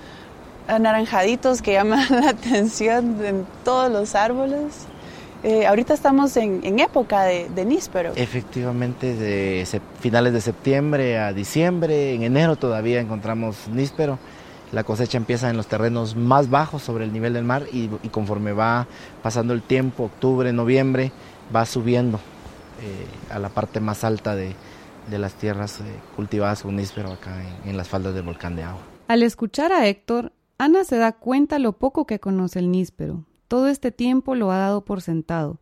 anaranjaditos 0.69 1.63
que 1.63 1.73
llaman 1.73 2.07
la 2.11 2.31
atención 2.31 3.25
en 3.25 3.47
todos 3.65 3.91
los 3.91 4.15
árboles. 4.15 4.87
Eh, 5.43 5.67
ahorita 5.67 5.93
estamos 5.93 6.37
en, 6.37 6.79
época 6.79 7.23
de, 7.25 7.49
de, 7.49 7.65
níspero. 7.65 8.13
Efectivamente, 8.15 9.17
de 9.17 9.67
finales 9.99 10.33
de 10.33 10.41
septiembre 10.41 11.19
a 11.19 11.33
diciembre, 11.33 12.15
en 12.15 12.23
enero 12.23 12.55
todavía 12.55 13.01
encontramos 13.01 13.67
níspero. 13.69 14.21
La 14.73 14.85
cosecha 14.85 15.19
empieza 15.19 15.51
en 15.51 15.59
los 15.59 15.67
terrenos 15.67 16.17
más 16.17 16.49
bajos 16.49 16.83
sobre 16.83 17.05
el 17.05 17.13
nivel 17.13 17.35
del 17.35 17.45
mar 17.45 17.67
y, 17.71 17.89
conforme 18.09 18.53
va 18.53 18.87
pasando 19.23 19.53
el 19.53 19.61
tiempo, 19.61 20.05
octubre, 20.05 20.51
noviembre, 20.53 21.13
va 21.55 21.67
subiendo 21.67 22.19
eh, 22.81 23.07
a 23.31 23.39
la 23.39 23.51
parte 23.51 23.81
más 23.81 24.03
alta 24.03 24.35
de, 24.35 24.55
las 25.11 25.35
tierras 25.35 25.81
eh, 25.81 25.85
cultivadas 26.17 26.63
con 26.63 26.77
níspero 26.77 27.13
acá 27.13 27.43
en 27.67 27.77
las 27.77 27.89
faldas 27.89 28.15
del 28.15 28.23
volcán 28.23 28.57
de 28.57 28.63
agua. 28.63 28.81
Al 29.09 29.23
escuchar 29.23 29.73
a 29.73 29.87
Héctor, 29.87 30.33
Ana 30.63 30.85
se 30.85 30.97
da 30.97 31.11
cuenta 31.11 31.59
lo 31.59 31.73
poco 31.73 32.07
que 32.07 32.21
conoce 32.21 32.61
el 32.61 32.71
níspero. 32.71 33.25
Todo 33.49 33.67
este 33.67 33.91
tiempo 33.91 34.37
lo 34.37 34.53
ha 34.53 34.59
dado 34.59 34.85
por 34.85 35.03
sentado. 35.03 35.59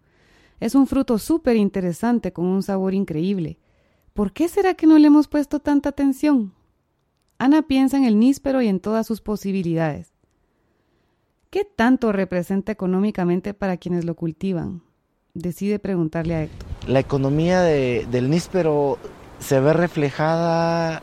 Es 0.61 0.75
un 0.75 0.87
fruto 0.87 1.16
súper 1.16 1.57
interesante 1.57 2.35
con 2.35 2.45
un 2.45 2.62
sabor 2.62 2.92
increíble. 2.92 3.59
¿Por 4.12 4.35
qué 4.35 4.47
será 4.47 4.75
que 4.75 4.87
no 4.87 4.99
le 4.99 5.07
hemos 5.07 5.26
puesto 5.26 5.59
tanta 5.59 5.88
atención? 5.88 6.52
Ana 7.38 7.62
piensa 7.62 7.97
en 7.97 8.04
el 8.04 8.19
níspero 8.19 8.61
y 8.61 8.69
en 8.69 8.78
todas 8.78 9.07
sus 9.07 9.23
posibilidades. 9.23 10.12
¿Qué 11.49 11.64
tanto 11.64 12.12
representa 12.12 12.71
económicamente 12.71 13.54
para 13.54 13.78
quienes 13.78 14.04
lo 14.04 14.16
cultivan? 14.16 14.83
Decide 15.33 15.78
preguntarle 15.78 16.35
a 16.35 16.42
Héctor. 16.42 16.69
La 16.87 17.00
economía 17.00 17.62
del 17.62 18.28
níspero 18.28 18.99
se 19.38 19.61
ve 19.61 19.73
reflejada 19.73 21.02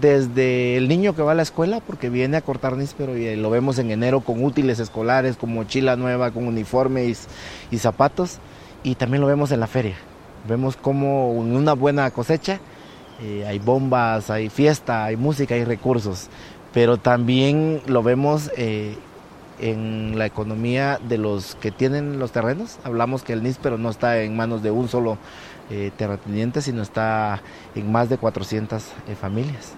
desde 0.00 0.76
el 0.76 0.88
niño 0.88 1.14
que 1.14 1.22
va 1.22 1.32
a 1.32 1.34
la 1.34 1.42
escuela, 1.42 1.80
porque 1.80 2.08
viene 2.08 2.36
a 2.36 2.42
cortar 2.42 2.76
níspero 2.76 3.16
y 3.16 3.34
lo 3.36 3.50
vemos 3.50 3.78
en 3.78 3.90
enero 3.90 4.20
con 4.20 4.44
útiles 4.44 4.78
escolares, 4.78 5.36
con 5.36 5.52
mochila 5.52 5.96
nueva, 5.96 6.30
con 6.30 6.46
uniformes 6.46 7.28
y, 7.70 7.78
zapatos, 7.78 8.38
y 8.82 8.94
también 8.94 9.20
lo 9.20 9.26
vemos 9.26 9.50
en 9.50 9.60
la 9.60 9.66
feria. 9.66 9.96
Vemos 10.48 10.76
como 10.76 11.32
en 11.40 11.54
una 11.54 11.72
buena 11.72 12.10
cosecha 12.10 12.60
eh, 13.22 13.44
hay 13.46 13.60
bombas, 13.60 14.30
hay 14.30 14.48
fiesta, 14.48 15.04
hay 15.04 15.16
música, 15.16 15.54
hay 15.54 15.64
recursos, 15.64 16.28
pero 16.72 16.96
también 16.96 17.80
lo 17.86 18.02
vemos 18.02 18.50
eh, 18.56 18.96
en 19.60 20.18
la 20.18 20.26
economía 20.26 20.98
de 21.08 21.18
los 21.18 21.54
que 21.56 21.70
tienen 21.70 22.18
los 22.18 22.32
terrenos. 22.32 22.78
Hablamos 22.82 23.22
que 23.22 23.32
el 23.32 23.44
níspero 23.44 23.78
no 23.78 23.90
está 23.90 24.20
en 24.22 24.36
manos 24.36 24.62
de 24.62 24.72
un 24.72 24.88
solo 24.88 25.18
eh, 25.70 25.90
terratenientes, 25.96 26.64
sino 26.64 26.82
está 26.82 27.40
en 27.74 27.90
más 27.90 28.08
de 28.08 28.18
400 28.18 28.82
eh, 28.82 29.14
familias, 29.14 29.72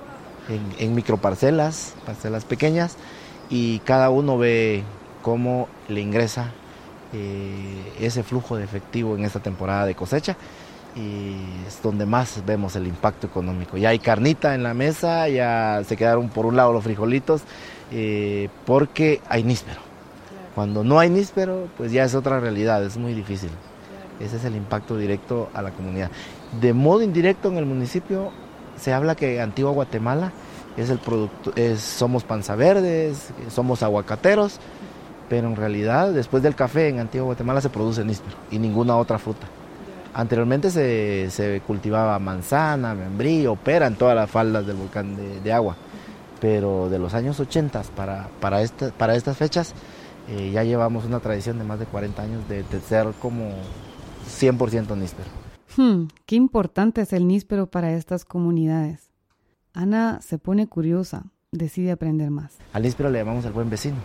en, 0.79 0.95
microparcelas, 0.95 1.95
parcelas 2.05 2.45
pequeñas, 2.45 2.97
y 3.50 3.79
cada 3.81 4.11
uno 4.11 4.38
ve 4.38 4.83
cómo 5.23 5.69
le 5.88 6.00
ingresa 6.00 6.53
eh, 7.12 7.93
ese 8.00 8.23
flujo 8.23 8.57
de 8.57 8.64
efectivo 8.64 9.17
en 9.17 9.25
esta 9.25 9.41
temporada 9.41 9.87
de 9.87 9.95
cosecha 9.95 10.37
y 10.97 11.37
es 11.67 11.81
donde 11.83 12.07
más 12.07 12.43
vemos 12.47 12.76
el 12.76 12.87
impacto 12.87 13.26
económico. 13.26 13.76
Ya 13.76 13.91
hay 13.91 13.99
carnita 13.99 14.55
en 14.55 14.62
la 14.62 14.75
mesa, 14.75 15.29
ya 15.29 15.83
se 15.87 15.97
quedaron 15.97 16.29
por 16.29 16.47
un 16.47 16.57
lado 16.57 16.73
los 16.73 16.85
frijolitos, 16.85 17.43
porque 18.64 19.21
hay 19.29 19.43
níspero. 19.43 19.81
Cuando 20.55 20.85
no 20.85 21.00
hay 21.00 21.11
níspero, 21.11 21.69
pues 21.76 21.91
ya 21.91 22.05
es 22.05 22.14
otra 22.14 22.38
realidad, 22.38 22.85
es 22.85 22.97
muy 22.97 23.12
difícil. 23.12 23.50
Ese 24.21 24.37
es 24.37 24.44
el 24.44 24.56
impacto 24.56 24.97
directo 24.97 25.50
a 25.54 25.62
la 25.62 25.71
comunidad. 25.71 26.11
De 26.61 26.73
modo 26.73 27.02
indirecto 27.02 27.49
en 27.49 27.56
el 27.56 27.66
municipio 27.66 28.30
se 28.76 28.92
habla 28.92 29.14
que 29.14 29.40
Antigua 29.40 29.73
Guatemala 29.73 30.33
es 30.76 30.90
el 30.90 30.99
producto, 30.99 31.52
somos 31.78 32.25
panzaverdes, 32.25 33.33
somos 33.49 33.83
aguacateros, 33.83 34.59
pero 35.28 35.49
en 35.49 35.56
realidad 35.56 36.11
después 36.12 36.42
del 36.42 36.54
café 36.54 36.88
en 36.88 36.99
Antigua 36.99 37.26
Guatemala 37.26 37.61
se 37.61 37.71
produce 37.71 38.04
níspero 38.04 38.37
y 38.50 38.59
ninguna 38.59 38.97
otra 38.97 39.18
fruta. 39.18 39.47
Anteriormente 40.12 40.71
se, 40.71 41.62
cultivaba 41.66 42.18
manzana, 42.21 42.94
membrillo, 42.94 43.56
pera 43.56 43.87
en 43.87 43.97
todas 43.97 44.14
las 44.14 44.30
faldas 44.30 44.66
del 44.66 44.76
volcán 44.76 45.16
de, 45.42 45.52
agua, 45.52 45.76
pero 46.40 46.88
de 46.88 46.99
los 46.99 47.14
años 47.14 47.40
80 47.40 47.83
para, 47.97 48.28
para, 48.40 48.61
para 48.97 49.16
estas 49.16 49.37
fechas 49.37 49.75
eh, 50.28 50.52
ya 50.52 50.62
llevamos 50.62 51.04
una 51.04 51.21
tradición 51.21 51.59
de 51.59 51.64
más 51.64 51.78
de 51.78 51.87
40 51.87 52.23
años 52.23 52.49
de, 52.49 52.62
de 52.62 52.80
ser 52.80 53.09
como 53.21 53.50
100% 54.26 54.97
níspero. 54.97 55.28
Hmm, 55.76 56.09
qué 56.26 56.37
importante 56.37 57.00
es 57.00 57.12
el 57.12 57.26
níspero 57.26 57.66
para 57.66 57.93
estas 57.93 58.25
comunidades. 58.25 59.11
Ana 59.73 60.21
se 60.23 60.38
pone 60.38 60.69
curiosa, 60.69 61.25
decide 61.50 61.90
aprender 61.93 62.31
más. 62.31 62.59
Al 62.73 62.83
níspero 62.83 63.11
le 63.11 63.19
llamamos 63.19 63.45
el 63.45 63.52
buen 63.52 63.71
vecino. 63.71 63.97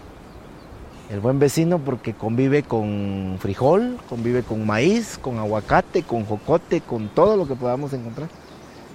El 1.11 1.19
buen 1.19 1.39
vecino 1.39 1.79
porque 1.79 2.13
convive 2.13 2.63
con 2.63 3.37
frijol, 3.39 3.97
convive 4.07 4.43
con 4.43 4.65
maíz, 4.65 5.17
con 5.17 5.39
aguacate, 5.39 6.03
con 6.03 6.25
jocote, 6.25 6.81
con 6.81 7.09
todo 7.09 7.35
lo 7.35 7.47
que 7.47 7.55
podamos 7.55 7.93
encontrar. 7.93 8.29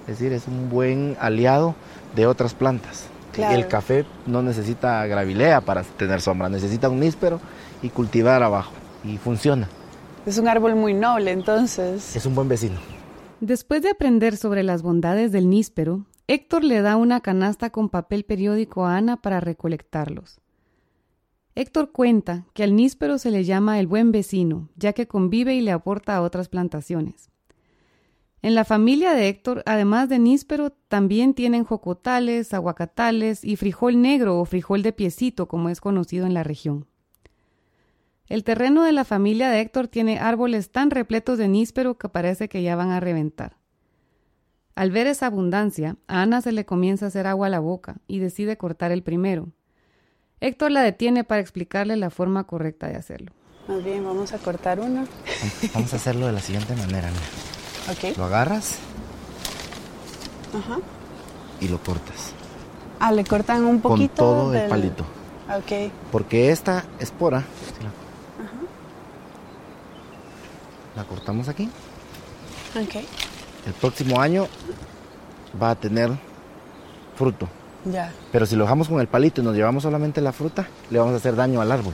Es 0.01 0.19
decir, 0.19 0.31
es 0.31 0.47
un 0.47 0.69
buen 0.69 1.17
aliado 1.19 1.75
de 2.15 2.27
otras 2.27 2.53
plantas. 2.53 3.09
El 3.37 3.67
café 3.67 4.05
no 4.25 4.41
necesita 4.41 5.05
gravilea 5.07 5.59
para 5.59 5.83
tener 5.83 6.21
sombra, 6.21 6.47
necesita 6.47 6.87
un 6.87 7.01
níspero 7.01 7.41
y 7.81 7.89
cultivar 7.89 8.41
abajo. 8.43 8.71
Y 9.03 9.17
funciona. 9.17 9.67
Es 10.25 10.39
un 10.39 10.47
árbol 10.47 10.75
muy 10.75 10.95
noble, 10.95 11.31
entonces. 11.31 12.15
Es 12.15 12.25
un 12.25 12.33
buen 12.33 12.49
vecino. 12.49 12.79
Después 13.41 13.83
de 13.83 13.91
aprender 13.91 14.37
sobre 14.37 14.63
las 14.63 14.81
bondades 14.81 15.31
del 15.31 15.47
níspero, 15.49 16.07
Héctor 16.25 16.63
le 16.63 16.81
da 16.81 16.95
una 16.95 17.21
canasta 17.21 17.69
con 17.69 17.89
papel 17.89 18.23
periódico 18.23 18.85
a 18.85 18.97
Ana 18.97 19.21
para 19.21 19.39
recolectarlos. 19.39 20.41
Héctor 21.53 21.91
cuenta 21.91 22.47
que 22.53 22.63
al 22.63 22.75
níspero 22.75 23.19
se 23.19 23.29
le 23.29 23.43
llama 23.43 23.79
el 23.79 23.85
buen 23.85 24.11
vecino, 24.11 24.69
ya 24.75 24.93
que 24.93 25.07
convive 25.07 25.53
y 25.53 25.61
le 25.61 25.71
aporta 25.71 26.15
a 26.15 26.23
otras 26.23 26.49
plantaciones. 26.49 27.29
En 28.41 28.55
la 28.55 28.65
familia 28.65 29.13
de 29.13 29.27
Héctor, 29.27 29.61
además 29.67 30.09
de 30.09 30.17
níspero, 30.17 30.71
también 30.71 31.35
tienen 31.35 31.63
jocotales, 31.65 32.51
aguacatales 32.53 33.43
y 33.43 33.57
frijol 33.57 34.01
negro 34.01 34.39
o 34.39 34.45
frijol 34.45 34.81
de 34.81 34.91
piecito, 34.91 35.47
como 35.47 35.69
es 35.69 35.79
conocido 35.81 36.25
en 36.25 36.33
la 36.33 36.43
región. 36.43 36.87
El 38.27 38.43
terreno 38.43 38.83
de 38.83 38.91
la 38.91 39.05
familia 39.05 39.49
de 39.49 39.61
Héctor 39.61 39.87
tiene 39.87 40.19
árboles 40.19 40.71
tan 40.71 40.89
repletos 40.89 41.37
de 41.37 41.47
níspero 41.47 41.97
que 41.97 42.09
parece 42.09 42.49
que 42.49 42.63
ya 42.63 42.75
van 42.75 42.91
a 42.91 42.99
reventar. 42.99 43.57
Al 44.73 44.91
ver 44.91 45.07
esa 45.07 45.27
abundancia, 45.27 45.95
a 46.07 46.21
Ana 46.21 46.41
se 46.41 46.51
le 46.51 46.65
comienza 46.65 47.05
a 47.05 47.07
hacer 47.07 47.27
agua 47.27 47.47
a 47.47 47.49
la 47.51 47.59
boca 47.59 47.97
y 48.07 48.19
decide 48.19 48.57
cortar 48.57 48.91
el 48.91 49.03
primero. 49.03 49.49
Héctor 50.41 50.71
la 50.71 50.81
detiene 50.81 51.23
para 51.23 51.39
explicarle 51.39 51.95
la 51.95 52.09
forma 52.09 52.45
correcta 52.45 52.87
de 52.87 52.95
hacerlo. 52.95 53.31
Más 53.67 53.83
bien, 53.83 54.03
vamos 54.03 54.33
a 54.33 54.37
cortar 54.37 54.79
uno. 54.79 55.07
Vamos 55.73 55.93
a 55.93 55.95
hacerlo 55.95 56.25
de 56.27 56.33
la 56.33 56.41
siguiente 56.41 56.75
manera, 56.75 57.07
Ana. 57.07 57.17
Ok. 57.91 58.17
Lo 58.17 58.25
agarras 58.25 58.75
Ajá. 60.53 60.79
y 61.61 61.67
lo 61.67 61.79
cortas. 61.79 62.33
Ah, 62.99 63.11
le 63.11 63.23
cortan 63.23 63.63
un 63.63 63.81
poquito. 63.81 64.15
Con 64.15 64.15
todo 64.15 64.53
el 64.55 64.67
palito. 64.69 65.05
Ok. 65.55 65.91
Porque 66.11 66.51
esta 66.51 66.85
espora, 66.99 67.43
La 67.81 68.04
cortamos 71.03 71.49
aquí. 71.49 71.69
Ok. 72.75 72.95
El 73.67 73.73
próximo 73.73 74.21
año 74.21 74.47
va 75.61 75.71
a 75.71 75.75
tener 75.75 76.11
fruto. 77.15 77.47
Ya. 77.85 78.11
Pero 78.31 78.45
si 78.45 78.55
lo 78.55 78.63
dejamos 78.63 78.89
con 78.89 78.99
el 78.99 79.07
palito 79.07 79.41
y 79.41 79.43
nos 79.43 79.55
llevamos 79.55 79.83
solamente 79.83 80.21
la 80.21 80.31
fruta, 80.31 80.67
le 80.89 80.99
vamos 80.99 81.13
a 81.13 81.17
hacer 81.17 81.35
daño 81.35 81.61
al 81.61 81.71
árbol. 81.71 81.93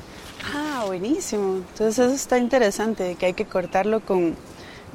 Ah, 0.54 0.84
buenísimo. 0.86 1.56
Entonces 1.56 2.00
eso 2.00 2.14
está 2.14 2.38
interesante, 2.38 3.16
que 3.16 3.28
hay 3.28 3.34
que 3.34 3.46
cortarlo 3.46 4.00
con, 4.02 4.36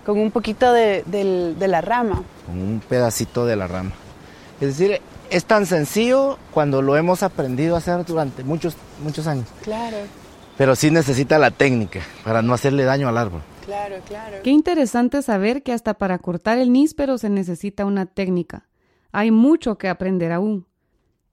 con 0.04 0.18
un 0.18 0.30
poquito 0.30 0.72
de, 0.72 1.02
de, 1.06 1.68
la 1.68 1.80
rama. 1.80 2.22
Con 2.46 2.58
un 2.58 2.82
pedacito 2.86 3.44
de 3.46 3.56
la 3.56 3.66
rama. 3.66 3.92
Es 4.60 4.78
decir, 4.78 5.00
es 5.30 5.44
tan 5.44 5.66
sencillo 5.66 6.38
cuando 6.52 6.80
lo 6.80 6.96
hemos 6.96 7.22
aprendido 7.22 7.74
a 7.74 7.78
hacer 7.78 8.04
durante 8.04 8.42
muchos, 8.42 8.74
muchos 9.02 9.26
años. 9.26 9.46
Claro. 9.62 9.98
Pero 10.56 10.74
sí 10.74 10.90
necesita 10.90 11.38
la 11.38 11.50
técnica 11.50 12.00
para 12.24 12.40
no 12.40 12.54
hacerle 12.54 12.84
daño 12.84 13.08
al 13.08 13.18
árbol. 13.18 13.42
Claro, 13.66 13.96
claro. 14.06 14.36
Qué 14.42 14.50
interesante 14.50 15.20
saber 15.22 15.62
que 15.62 15.72
hasta 15.72 15.94
para 15.94 16.18
cortar 16.18 16.58
el 16.58 16.72
níspero 16.72 17.18
se 17.18 17.28
necesita 17.28 17.84
una 17.84 18.06
técnica. 18.06 18.68
Hay 19.12 19.30
mucho 19.30 19.76
que 19.76 19.88
aprender 19.88 20.32
aún. 20.32 20.66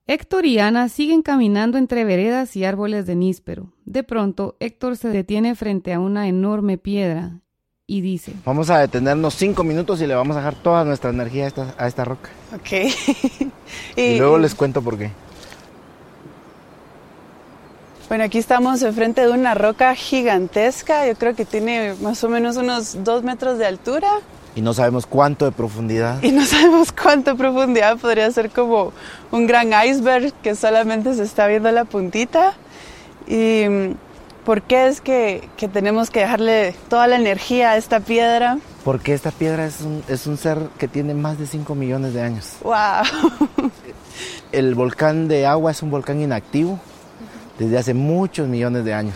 Héctor 0.06 0.46
y 0.46 0.60
Ana 0.60 0.90
siguen 0.90 1.22
caminando 1.22 1.78
entre 1.78 2.04
veredas 2.04 2.56
y 2.58 2.66
árboles 2.66 3.06
de 3.06 3.16
níspero. 3.16 3.72
De 3.86 4.04
pronto, 4.04 4.58
Héctor 4.60 4.98
se 4.98 5.08
detiene 5.10 5.56
frente 5.56 5.94
a 5.94 6.00
una 6.00 6.28
enorme 6.28 6.78
piedra 6.78 7.40
y 7.88 8.02
dice, 8.02 8.34
Vamos 8.44 8.70
a 8.70 8.80
detenernos 8.80 9.36
cinco 9.36 9.64
minutos 9.64 10.02
y 10.02 10.08
le 10.08 10.16
vamos 10.16 10.36
a 10.36 10.40
dejar 10.40 10.56
toda 10.56 10.84
nuestra 10.84 11.12
energía 11.12 11.46
a 11.46 11.48
esta, 11.48 11.76
a 11.78 11.88
esta 11.88 12.04
roca. 12.04 12.30
Ok. 12.54 13.52
Y, 13.96 14.18
luego 14.20 14.38
les 14.38 14.54
cuento 14.54 14.82
por 14.84 14.98
qué. 14.98 15.10
Bueno, 18.14 18.26
aquí 18.26 18.38
estamos 18.38 18.84
enfrente 18.84 19.22
de 19.22 19.32
una 19.32 19.56
roca 19.56 19.96
gigantesca, 19.96 21.08
yo 21.08 21.16
creo 21.16 21.36
que 21.36 21.46
tiene 21.46 21.96
más 22.00 22.24
o 22.24 22.30
menos 22.30 22.58
unos 22.58 23.04
dos 23.04 23.24
metros 23.24 23.58
de 23.58 23.66
altura 23.66 24.08
Y 24.54 24.62
no 24.62 24.76
sabemos 24.76 25.08
cuánto 25.08 25.46
de 25.46 25.52
profundidad. 25.52 26.22
y 26.22 26.32
no 26.32 26.46
sabemos 26.46 26.92
cuánto 26.92 27.36
profundidad 27.36 27.98
podría 27.98 28.30
ser 28.30 28.52
como 28.52 28.94
un 29.32 29.48
gran 29.48 29.70
iceberg 29.88 30.32
que 30.44 30.54
solamente 30.54 31.16
se 31.16 31.24
está 31.24 31.48
viendo 31.48 31.72
la 31.72 31.86
puntita. 31.86 32.54
¿Y 33.26 33.66
mm, 33.68 33.96
por 34.46 34.62
qué 34.62 34.90
es 34.90 35.02
que, 35.02 35.50
que 35.58 35.68
tenemos 35.68 36.12
que 36.12 36.20
dejarle 36.20 36.76
toda 36.90 37.08
la 37.08 37.16
energía 37.16 37.72
a 37.72 37.78
esta 37.78 38.00
piedra? 38.00 38.60
Porque 38.84 39.16
esta 39.16 39.32
piedra 39.32 39.66
es 39.66 39.82
un, 39.82 40.04
es 40.08 40.28
un 40.28 40.38
ser 40.38 40.60
que 40.78 40.88
tiene 40.88 41.16
más 41.16 41.40
de 41.40 41.48
5 41.48 41.74
millones 41.74 42.14
de 42.14 42.22
años. 42.22 42.58
¡Wow! 42.62 43.72
El 44.52 44.76
volcán 44.76 45.28
de 45.28 45.48
agua 45.48 45.72
es 45.72 45.82
un 45.82 45.90
volcán 45.90 46.22
inactivo 46.22 46.80
desde 47.60 47.78
hace 47.78 47.94
muchos 47.94 48.48
millones 48.48 48.86
de 48.86 48.94
años. 48.94 49.16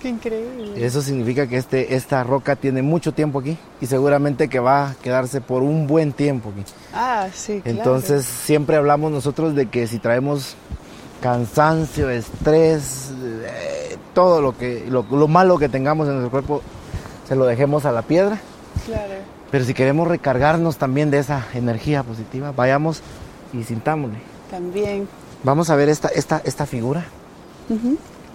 ¡Qué 0.00 0.10
increíble! 0.10 0.84
Eso 0.84 1.00
significa 1.00 1.46
que 1.46 1.56
este, 1.56 1.94
esta 1.94 2.22
roca 2.24 2.56
tiene 2.56 2.82
mucho 2.82 3.12
tiempo 3.12 3.38
aquí 3.38 3.56
y 3.80 3.86
seguramente 3.86 4.48
que 4.48 4.60
va 4.60 4.90
a 4.90 4.94
quedarse 4.96 5.40
por 5.40 5.62
un 5.62 5.86
buen 5.86 6.12
tiempo 6.12 6.50
aquí. 6.50 6.62
Ah, 6.92 7.28
sí, 7.32 7.60
claro. 7.62 7.78
Entonces 7.78 8.26
siempre 8.26 8.76
hablamos 8.76 9.10
nosotros 9.10 9.54
de 9.54 9.66
que 9.66 9.86
si 9.86 9.98
traemos 9.98 10.56
cansancio, 11.22 12.10
estrés, 12.10 13.12
eh, 13.46 13.96
todo 14.12 14.42
lo, 14.42 14.56
que, 14.58 14.84
lo, 14.90 15.06
lo 15.10 15.26
malo 15.26 15.58
que 15.58 15.70
tengamos 15.70 16.06
en 16.06 16.14
nuestro 16.14 16.30
cuerpo, 16.30 16.60
se 17.26 17.34
lo 17.34 17.46
dejemos 17.46 17.86
a 17.86 17.92
la 17.92 18.02
piedra. 18.02 18.38
Claro. 18.84 19.14
Pero 19.50 19.64
si 19.64 19.72
queremos 19.72 20.06
recargarnos 20.06 20.76
también 20.76 21.10
de 21.10 21.20
esa 21.20 21.46
energía 21.54 22.02
positiva, 22.02 22.52
vayamos 22.52 23.00
y 23.54 23.64
sintámosle. 23.64 24.18
También. 24.50 25.08
Vamos 25.44 25.70
a 25.70 25.76
ver 25.76 25.88
esta, 25.88 26.08
esta, 26.08 26.42
esta 26.44 26.66
figura. 26.66 27.06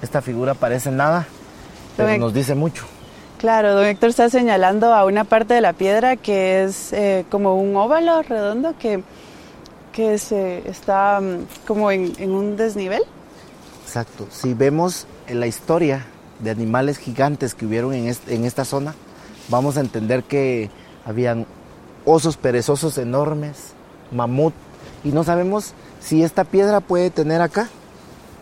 Esta 0.02 0.22
figura 0.22 0.54
parece 0.54 0.92
nada, 0.92 1.28
pero 1.98 2.18
nos 2.18 2.34
dice 2.34 2.56
mucho. 2.56 2.86
Claro, 3.38 3.74
don 3.74 3.86
Héctor 3.86 4.10
está 4.10 4.30
señalando 4.30 4.94
a 4.94 5.06
una 5.06 5.24
parte 5.24 5.54
de 5.54 5.62
la 5.62 5.72
piedra 5.74 6.18
que 6.18 6.64
es 6.64 6.92
eh, 6.92 7.26
como 7.30 7.56
un 7.56 7.76
óvalo 7.76 8.22
redondo 8.22 8.76
que, 8.78 9.02
que 9.94 10.18
se 10.18 10.70
está 10.70 11.22
mm, 11.22 11.66
como 11.66 11.90
en, 11.90 12.14
en 12.18 12.32
un 12.32 12.58
desnivel. 12.58 13.02
Exacto. 13.86 14.28
Si 14.30 14.54
vemos 14.54 15.08
en 15.28 15.40
la 15.40 15.48
historia 15.48 16.06
de 16.40 16.52
animales 16.52 16.98
gigantes 16.98 17.56
que 17.56 17.66
hubieron 17.66 17.94
en, 17.94 18.14
en 18.28 18.46
esta 18.46 18.66
zona, 18.66 18.94
vamos 19.48 19.78
a 19.78 19.80
entender 19.80 20.24
que 20.24 20.70
habían 21.06 21.46
osos 22.04 22.36
perezosos 22.36 22.98
enormes, 22.98 23.74
mamut, 24.12 24.54
y 25.04 25.10
no 25.10 25.24
sabemos 25.24 25.74
si 26.02 26.24
esta 26.24 26.44
piedra 26.44 26.82
puede 26.82 27.10
tener 27.10 27.42
acá 27.42 27.70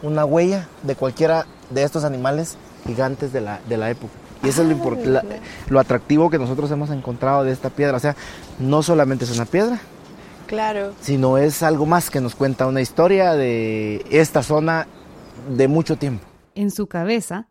una 0.04 0.26
huella 0.26 0.68
de 0.84 0.96
cualquiera 0.96 1.46
de 1.70 1.84
estos 1.84 2.04
animales 2.04 2.58
gigantes 2.86 3.34
de 3.34 3.42
la, 3.42 3.60
de 3.68 3.78
la 3.78 3.90
época. 3.90 4.14
Y 4.44 4.50
eso 4.50 4.62
es 4.62 4.70
lo, 4.70 4.76
import- 4.78 5.04
la- 5.04 5.24
lo 5.70 5.80
atractivo 5.80 6.30
que 6.30 6.38
nosotros 6.38 6.70
hemos 6.72 6.90
encontrado 6.92 7.44
de 7.44 7.52
esta 7.52 7.70
piedra. 7.70 7.98
O 7.98 8.00
sea, 8.00 8.16
no 8.60 8.84
solamente 8.84 9.26
es 9.26 9.36
una 9.36 9.46
piedra, 9.46 9.80
Claro. 10.46 10.94
sino 11.02 11.38
es 11.38 11.64
algo 11.64 11.86
más 11.86 12.10
que 12.10 12.22
nos 12.22 12.36
cuenta 12.36 12.68
una 12.68 12.82
historia 12.82 13.34
de 13.34 14.06
esta 14.12 14.44
zona 14.44 14.88
de 15.50 15.68
mucho 15.68 15.98
tiempo. 15.98 16.26
En 16.56 16.72
su 16.72 16.88
cabeza, 16.88 17.48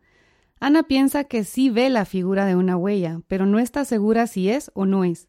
Ana 0.61 0.85
piensa 0.85 1.25
que 1.25 1.45
sí 1.45 1.69
ve 1.71 1.91
la 1.91 2.05
figura 2.07 2.47
de 2.47 2.57
una 2.57 2.77
huella, 2.77 3.21
pero 3.29 3.45
no 3.47 3.59
está 3.59 3.85
segura 3.85 4.27
si 4.27 4.49
es 4.49 4.71
o 4.75 4.87
no 4.87 5.05
es. 5.05 5.29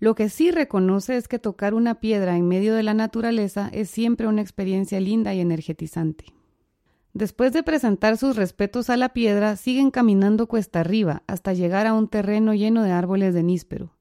Lo 0.00 0.14
que 0.14 0.30
sí 0.30 0.50
reconoce 0.50 1.16
es 1.18 1.28
que 1.28 1.38
tocar 1.38 1.74
una 1.74 2.00
piedra 2.00 2.36
en 2.36 2.48
medio 2.48 2.74
de 2.74 2.82
la 2.82 2.94
naturaleza 2.94 3.68
es 3.70 3.90
siempre 3.90 4.26
una 4.26 4.40
experiencia 4.40 4.98
linda 4.98 5.34
y 5.34 5.40
energetizante. 5.40 6.24
Después 7.12 7.52
de 7.52 7.62
presentar 7.62 8.16
sus 8.16 8.36
respetos 8.36 8.88
a 8.88 8.96
la 8.96 9.10
piedra, 9.10 9.56
siguen 9.56 9.90
caminando 9.90 10.46
cuesta 10.46 10.80
arriba 10.80 11.22
hasta 11.26 11.52
llegar 11.52 11.86
a 11.86 11.92
un 11.92 12.08
terreno 12.08 12.54
lleno 12.54 12.82
de 12.82 12.92
árboles 12.92 13.34
de 13.34 13.42
níspero. 13.42 13.94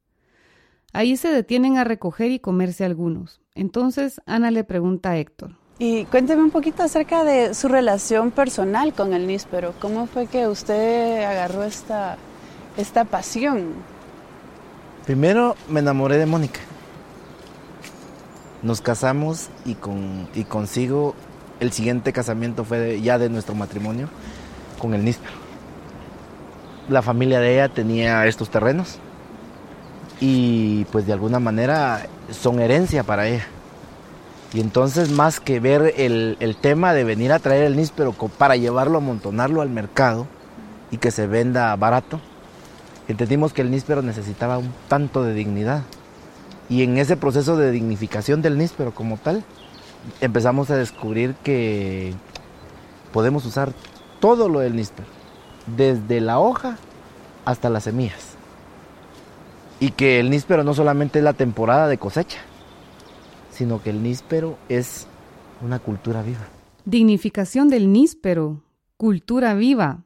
Ahí 0.94 1.18
se 1.18 1.28
detienen 1.28 1.78
a 1.78 1.84
recoger 1.84 2.32
y 2.32 2.40
comerse 2.40 2.86
algunos. 2.86 3.42
Entonces 3.54 4.22
Ana 4.26 4.52
le 4.52 4.64
pregunta 4.64 5.12
a 5.12 5.18
Héctor. 5.18 5.58
Y 5.80 6.06
cuénteme 6.06 6.44
un 6.44 6.52
poquito 6.52 6.84
acerca 6.84 7.26
de 7.26 7.54
su 7.54 7.68
relación 7.68 8.32
personal 8.32 8.94
con 8.94 9.14
el 9.14 9.28
níspero. 9.28 9.74
¿Cómo 9.82 10.08
fue 10.08 10.28
que 10.28 10.48
usted 10.48 11.24
agarró 11.24 11.64
esta, 11.64 12.18
esta 12.78 13.04
pasión? 13.04 13.74
Primero 15.10 15.56
me 15.68 15.80
enamoré 15.80 16.20
de 16.20 16.28
Mónica. 16.28 16.60
Nos 18.62 18.80
casamos 18.80 19.50
y, 19.66 19.74
con, 19.74 20.30
y 20.36 20.44
consigo 20.44 21.16
el 21.60 21.72
siguiente 21.72 22.14
casamiento 22.14 22.64
fue 22.64 23.02
ya 23.02 23.18
de 23.18 23.28
nuestro 23.28 23.56
matrimonio 23.56 24.08
con 24.78 24.94
el 24.94 25.04
níspero. 25.04 25.34
La 26.90 27.02
familia 27.02 27.40
de 27.40 27.54
ella 27.56 27.70
tenía 27.70 28.28
estos 28.28 28.52
terrenos 28.52 29.00
y 30.22 30.86
pues 30.92 31.08
de 31.08 31.14
alguna 31.14 31.40
manera 31.40 32.06
son 32.30 32.60
herencia 32.60 33.02
para 33.02 33.28
ella. 33.28 33.48
Y 34.54 34.62
entonces 34.62 35.10
más 35.10 35.40
que 35.40 35.60
ver 35.60 35.96
el, 35.98 36.38
el 36.40 36.56
tema 36.56 36.94
de 36.94 37.04
venir 37.04 37.32
a 37.32 37.40
traer 37.40 37.64
el 37.64 37.78
níspero 37.78 38.12
para 38.12 38.58
llevarlo, 38.58 39.00
amontonarlo 39.00 39.62
al 39.62 39.72
mercado 39.72 40.28
y 40.92 40.98
que 40.98 41.10
se 41.10 41.26
venda 41.26 41.76
barato, 41.78 42.22
entendimos 43.10 43.54
que 43.54 43.62
el 43.62 43.72
níspero 43.72 44.02
necesitaba 44.02 44.60
un 44.60 44.72
tanto 44.88 45.24
de 45.24 45.34
dignidad. 45.34 45.84
Y 46.70 46.84
en 46.84 46.98
ese 46.98 47.18
proceso 47.18 47.58
de 47.58 47.72
dignificación 47.72 48.42
del 48.42 48.58
níspero 48.58 48.94
como 48.94 49.18
tal, 49.18 49.44
empezamos 50.22 50.70
a 50.70 50.78
descubrir 50.78 51.34
que 51.44 52.14
podemos 53.12 53.46
usar 53.46 53.74
todo 54.20 54.48
lo 54.48 54.60
del 54.60 54.76
níspero, 54.76 55.08
desde 55.76 56.22
la 56.22 56.40
hoja 56.40 56.78
hasta 57.46 57.70
las 57.70 57.86
semillas. 57.86 58.36
Y 59.80 59.92
que 59.92 60.20
el 60.20 60.30
níspero 60.30 60.64
no 60.64 60.76
solamente 60.76 61.20
es 61.20 61.26
la 61.26 61.34
temporada 61.34 61.88
de 61.88 61.98
cosecha, 61.98 62.40
sino 63.50 63.82
que 63.82 63.90
el 63.90 64.04
níspero 64.04 64.58
es 64.70 65.08
una 65.62 65.80
cultura 65.80 66.22
viva. 66.22 66.48
Dignificación 66.86 67.70
del 67.70 67.92
níspero. 67.92 68.62
Cultura 68.98 69.56
viva. 69.56 70.04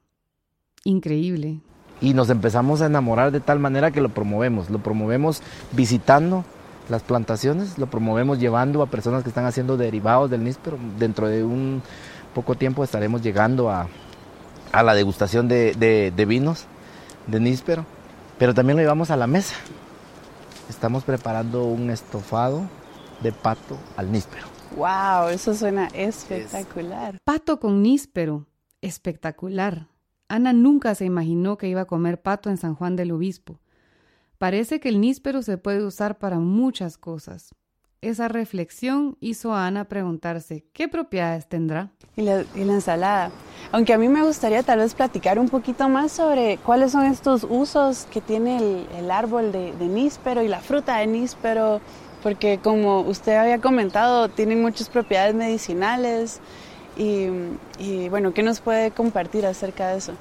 Increíble. 0.85 1.59
Y 2.03 2.13
nos 2.13 2.29
empezamos 2.29 2.81
a 2.81 2.85
enamorar 2.85 3.31
de 3.31 3.39
tal 3.39 3.57
manera 3.59 3.89
que 3.89 4.01
lo 4.01 4.09
promovemos. 4.09 4.69
Lo 4.69 4.77
promovemos 4.79 5.41
visitando 5.71 6.43
las 6.89 7.01
plantaciones, 7.01 7.77
lo 7.79 7.87
promovemos 7.87 8.37
llevando 8.39 8.81
a 8.83 8.87
personas 8.87 9.23
que 9.23 9.29
están 9.29 9.45
haciendo 9.45 9.77
derivados 9.77 10.29
del 10.29 10.43
níspero. 10.43 10.77
Dentro 10.99 11.27
de 11.29 11.43
un 11.43 11.81
poco 12.35 12.55
tiempo 12.55 12.83
estaremos 12.83 13.21
llegando 13.21 13.69
a, 13.71 13.87
a 14.71 14.83
la 14.83 14.93
degustación 14.93 15.47
de, 15.47 15.73
de- 15.75 16.11
de 16.15 16.25
vinos 16.25 16.65
de 17.27 17.39
níspero, 17.39 17.85
pero 18.37 18.53
también 18.53 18.75
lo 18.75 18.83
llevamos 18.83 19.09
a 19.11 19.15
la 19.15 19.27
mesa. 19.27 19.55
Estamos 20.69 21.03
preparando 21.03 21.63
un 21.63 21.89
estofado 21.89 22.63
de 23.21 23.31
pato 23.31 23.77
al 23.95 24.11
níspero. 24.11 24.45
¡Wow! 24.75 25.29
Eso 25.29 25.53
suena 25.53 25.87
espectacular. 25.93 27.15
Pato 27.23 27.59
con 27.59 27.81
níspero. 27.81 28.45
Espectacular. 28.81 29.87
Ana 30.33 30.51
nunca 30.51 30.95
se 30.95 31.05
imaginó 31.05 31.59
que 31.59 31.67
iba 31.67 31.81
a 31.81 31.85
comer 31.85 32.19
pato 32.19 32.49
en 32.49 32.57
San 32.57 32.73
Juan 32.73 32.95
del 32.95 33.11
Obispo. 33.11 33.59
Parece 34.39 34.79
que 34.79 34.89
el 34.89 34.99
níspero 34.99 35.43
se 35.43 35.59
puede 35.59 35.85
usar 35.85 36.17
para 36.17 36.39
muchas 36.39 36.97
cosas. 36.97 37.53
Esa 38.01 38.29
reflexión 38.29 39.15
hizo 39.19 39.53
a 39.53 39.67
Ana 39.67 39.83
preguntarse 39.83 40.65
qué 40.73 40.87
propiedades 40.87 41.47
tendrá. 41.47 41.91
Y 42.15 42.23
la, 42.23 42.45
y 42.55 42.63
la 42.63 42.73
ensalada. 42.73 43.29
Aunque 43.71 43.93
a 43.93 43.99
mí 43.99 44.09
me 44.09 44.23
gustaría 44.23 44.63
tal 44.63 44.79
vez 44.79 44.95
platicar 44.95 45.37
un 45.37 45.49
poquito 45.49 45.87
más 45.87 46.11
sobre 46.11 46.57
cuáles 46.65 46.93
son 46.93 47.05
estos 47.05 47.45
usos 47.47 48.07
que 48.09 48.19
tiene 48.19 48.57
el, 48.57 48.87
el 48.97 49.11
árbol 49.11 49.51
de, 49.51 49.73
de 49.73 49.85
níspero 49.85 50.41
y 50.41 50.47
la 50.47 50.61
fruta 50.61 50.97
de 50.97 51.05
níspero, 51.05 51.79
porque 52.23 52.57
como 52.57 53.01
usted 53.01 53.35
había 53.35 53.61
comentado, 53.61 54.29
tienen 54.29 54.63
muchas 54.63 54.89
propiedades 54.89 55.35
medicinales. 55.35 56.41
Y, 56.95 58.09
bueno, 58.09 58.33
¿qué 58.33 58.43
nos 58.43 58.59
puede 58.59 58.91
compartir 58.91 59.45
acerca 59.45 59.89
de 59.89 59.97
eso? 59.97 60.13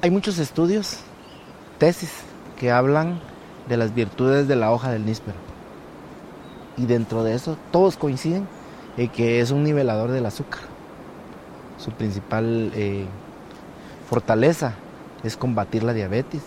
Hay 0.00 0.10
muchos 0.10 0.38
estudios, 0.38 0.98
tesis, 1.78 2.10
que 2.58 2.70
hablan 2.70 3.20
de 3.68 3.76
las 3.76 3.94
virtudes 3.94 4.48
de 4.48 4.56
la 4.56 4.72
hoja 4.72 4.90
del 4.90 5.06
níspero. 5.06 5.36
Y 6.76 6.86
dentro 6.86 7.22
de 7.22 7.34
eso, 7.34 7.56
todos 7.70 7.96
coinciden 7.96 8.48
en 8.96 9.08
que 9.08 9.40
es 9.40 9.50
un 9.50 9.62
nivelador 9.62 10.10
del 10.10 10.26
azúcar. 10.26 10.60
Su 11.78 11.92
principal 11.92 12.72
eh, 12.74 13.06
fortaleza 14.08 14.74
es 15.22 15.36
combatir 15.36 15.82
la 15.84 15.92
diabetes, 15.92 16.42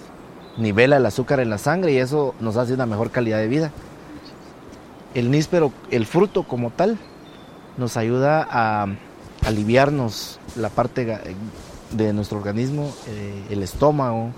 nivela 0.57 0.97
el 0.97 1.05
azúcar 1.05 1.39
en 1.39 1.49
la 1.49 1.57
sangre 1.57 1.93
y 1.93 1.97
eso 1.97 2.35
nos 2.39 2.57
hace 2.57 2.73
una 2.73 2.85
mejor 2.85 3.11
calidad 3.11 3.38
de 3.38 3.47
vida. 3.47 3.71
El 5.13 5.31
níspero, 5.31 5.71
el 5.91 6.05
fruto 6.05 6.43
como 6.43 6.71
tal, 6.71 6.97
nos 7.77 7.97
ayuda 7.97 8.47
a 8.49 8.88
aliviarnos 9.45 10.39
la 10.55 10.69
parte 10.69 11.05
ga- 11.07 11.21
de 11.91 12.13
nuestro 12.13 12.38
organismo, 12.38 12.91
eh, 13.07 13.43
el 13.49 13.63
estómago, 13.63 14.31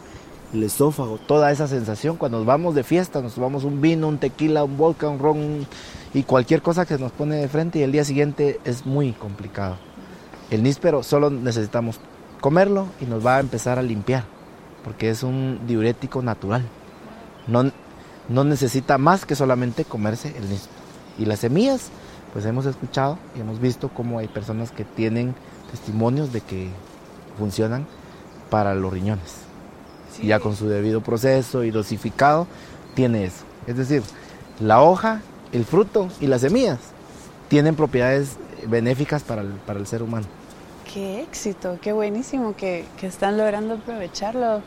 el 0.53 0.63
esófago, 0.63 1.17
toda 1.17 1.51
esa 1.51 1.67
sensación. 1.67 2.17
Cuando 2.17 2.37
nos 2.39 2.47
vamos 2.47 2.75
de 2.75 2.83
fiesta, 2.83 3.21
nos 3.21 3.33
tomamos 3.35 3.63
un 3.63 3.81
vino, 3.81 4.07
un 4.07 4.17
tequila, 4.17 4.63
un 4.63 4.77
vodka, 4.77 5.07
un 5.09 5.19
ron 5.19 5.67
y 6.13 6.23
cualquier 6.23 6.61
cosa 6.61 6.85
que 6.85 6.97
nos 6.97 7.11
pone 7.11 7.35
de 7.35 7.47
frente 7.47 7.79
y 7.79 7.83
el 7.83 7.91
día 7.91 8.03
siguiente 8.03 8.59
es 8.65 8.85
muy 8.85 9.13
complicado. 9.13 9.77
El 10.51 10.63
níspero 10.63 11.03
solo 11.03 11.29
necesitamos 11.29 11.99
comerlo 12.41 12.87
y 13.01 13.05
nos 13.05 13.25
va 13.25 13.37
a 13.37 13.39
empezar 13.39 13.79
a 13.79 13.81
limpiar, 13.81 14.23
porque 14.83 15.09
es 15.09 15.23
un 15.23 15.59
diurético 15.67 16.21
natural. 16.21 16.63
No, 17.47 17.71
no 18.29 18.43
necesita 18.43 18.97
más 18.97 19.25
que 19.25 19.35
solamente 19.35 19.83
comerse 19.85 20.33
el 20.37 20.49
níspero. 20.49 20.77
Y 21.17 21.25
las 21.25 21.39
semillas, 21.39 21.89
pues 22.33 22.45
hemos 22.45 22.65
escuchado 22.65 23.17
y 23.35 23.41
hemos 23.41 23.59
visto 23.59 23.89
cómo 23.89 24.19
hay 24.19 24.27
personas 24.27 24.71
que 24.71 24.83
tienen 24.83 25.35
testimonios 25.71 26.31
de 26.33 26.41
que 26.41 26.69
funcionan 27.37 27.85
para 28.49 28.75
los 28.75 28.91
riñones. 28.91 29.37
Y 30.21 30.27
ya 30.27 30.39
con 30.39 30.55
su 30.55 30.67
debido 30.67 31.01
proceso 31.01 31.63
y 31.63 31.71
dosificado, 31.71 32.47
tiene 32.95 33.25
eso. 33.25 33.43
Es 33.67 33.77
decir, 33.77 34.01
la 34.59 34.81
hoja, 34.81 35.21
el 35.51 35.65
fruto 35.65 36.09
y 36.19 36.27
las 36.27 36.41
semillas 36.41 36.79
tienen 37.47 37.75
propiedades 37.75 38.37
benéficas 38.67 39.23
para 39.23 39.41
el, 39.41 39.49
para 39.49 39.79
el 39.79 39.87
ser 39.87 40.01
humano. 40.01 40.25
Qué 40.91 41.21
éxito, 41.21 41.77
qué 41.81 41.93
buenísimo 41.93 42.55
que, 42.55 42.85
que 42.99 43.07
están 43.07 43.37
logrando 43.37 43.75
aprovecharlo. 43.75 44.61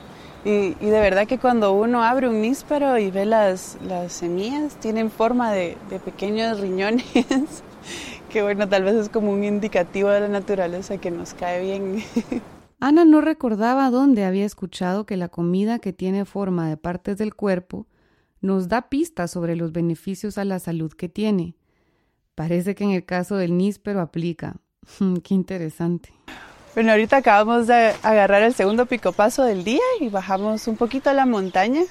Y, 0.44 0.72
de 0.72 1.00
verdad 1.00 1.26
que 1.26 1.38
cuando 1.38 1.72
uno 1.72 2.02
abre 2.02 2.28
un 2.28 2.40
níspero 2.40 2.98
y 2.98 3.10
ve 3.10 3.26
las, 3.26 3.76
las 3.82 4.12
semillas, 4.12 4.76
tienen 4.76 5.10
forma 5.10 5.52
de, 5.52 5.76
de 5.90 5.98
pequeños 5.98 6.60
riñones. 6.60 7.04
que 8.30 8.42
bueno, 8.42 8.68
tal 8.68 8.84
vez 8.84 8.94
es 8.94 9.08
como 9.08 9.32
un 9.32 9.44
indicativo 9.44 10.08
de 10.08 10.20
la 10.20 10.28
naturaleza 10.28 10.98
que 10.98 11.10
nos 11.10 11.34
cae 11.34 11.60
bien. 11.60 12.02
Ana 12.80 13.04
no 13.04 13.20
recordaba 13.20 13.90
dónde 13.90 14.24
había 14.24 14.46
escuchado 14.46 15.04
que 15.04 15.18
la 15.18 15.28
comida 15.28 15.80
que 15.80 15.92
tiene 15.92 16.24
forma 16.24 16.68
de 16.68 16.78
partes 16.78 17.18
del 17.18 17.34
cuerpo 17.34 17.86
nos 18.40 18.68
da 18.68 18.88
pistas 18.88 19.30
sobre 19.30 19.54
los 19.54 19.72
beneficios 19.72 20.38
a 20.38 20.46
la 20.46 20.58
salud 20.58 20.90
que 20.92 21.10
tiene. 21.10 21.56
Parece 22.34 22.74
que 22.74 22.84
en 22.84 22.92
el 22.92 23.04
caso 23.04 23.36
del 23.36 23.58
níspero 23.58 24.00
aplica. 24.00 24.56
Qué 25.22 25.34
interesante. 25.34 26.14
Bueno, 26.74 26.92
ahorita 26.92 27.16
acabamos 27.16 27.66
de 27.66 27.94
agarrar 28.02 28.42
el 28.42 28.54
segundo 28.54 28.86
picopaso 28.86 29.42
del 29.44 29.64
día 29.64 29.82
y 30.00 30.08
bajamos 30.08 30.68
un 30.68 30.76
poquito 30.76 31.10
a 31.10 31.14
la 31.14 31.26
montaña 31.26 31.82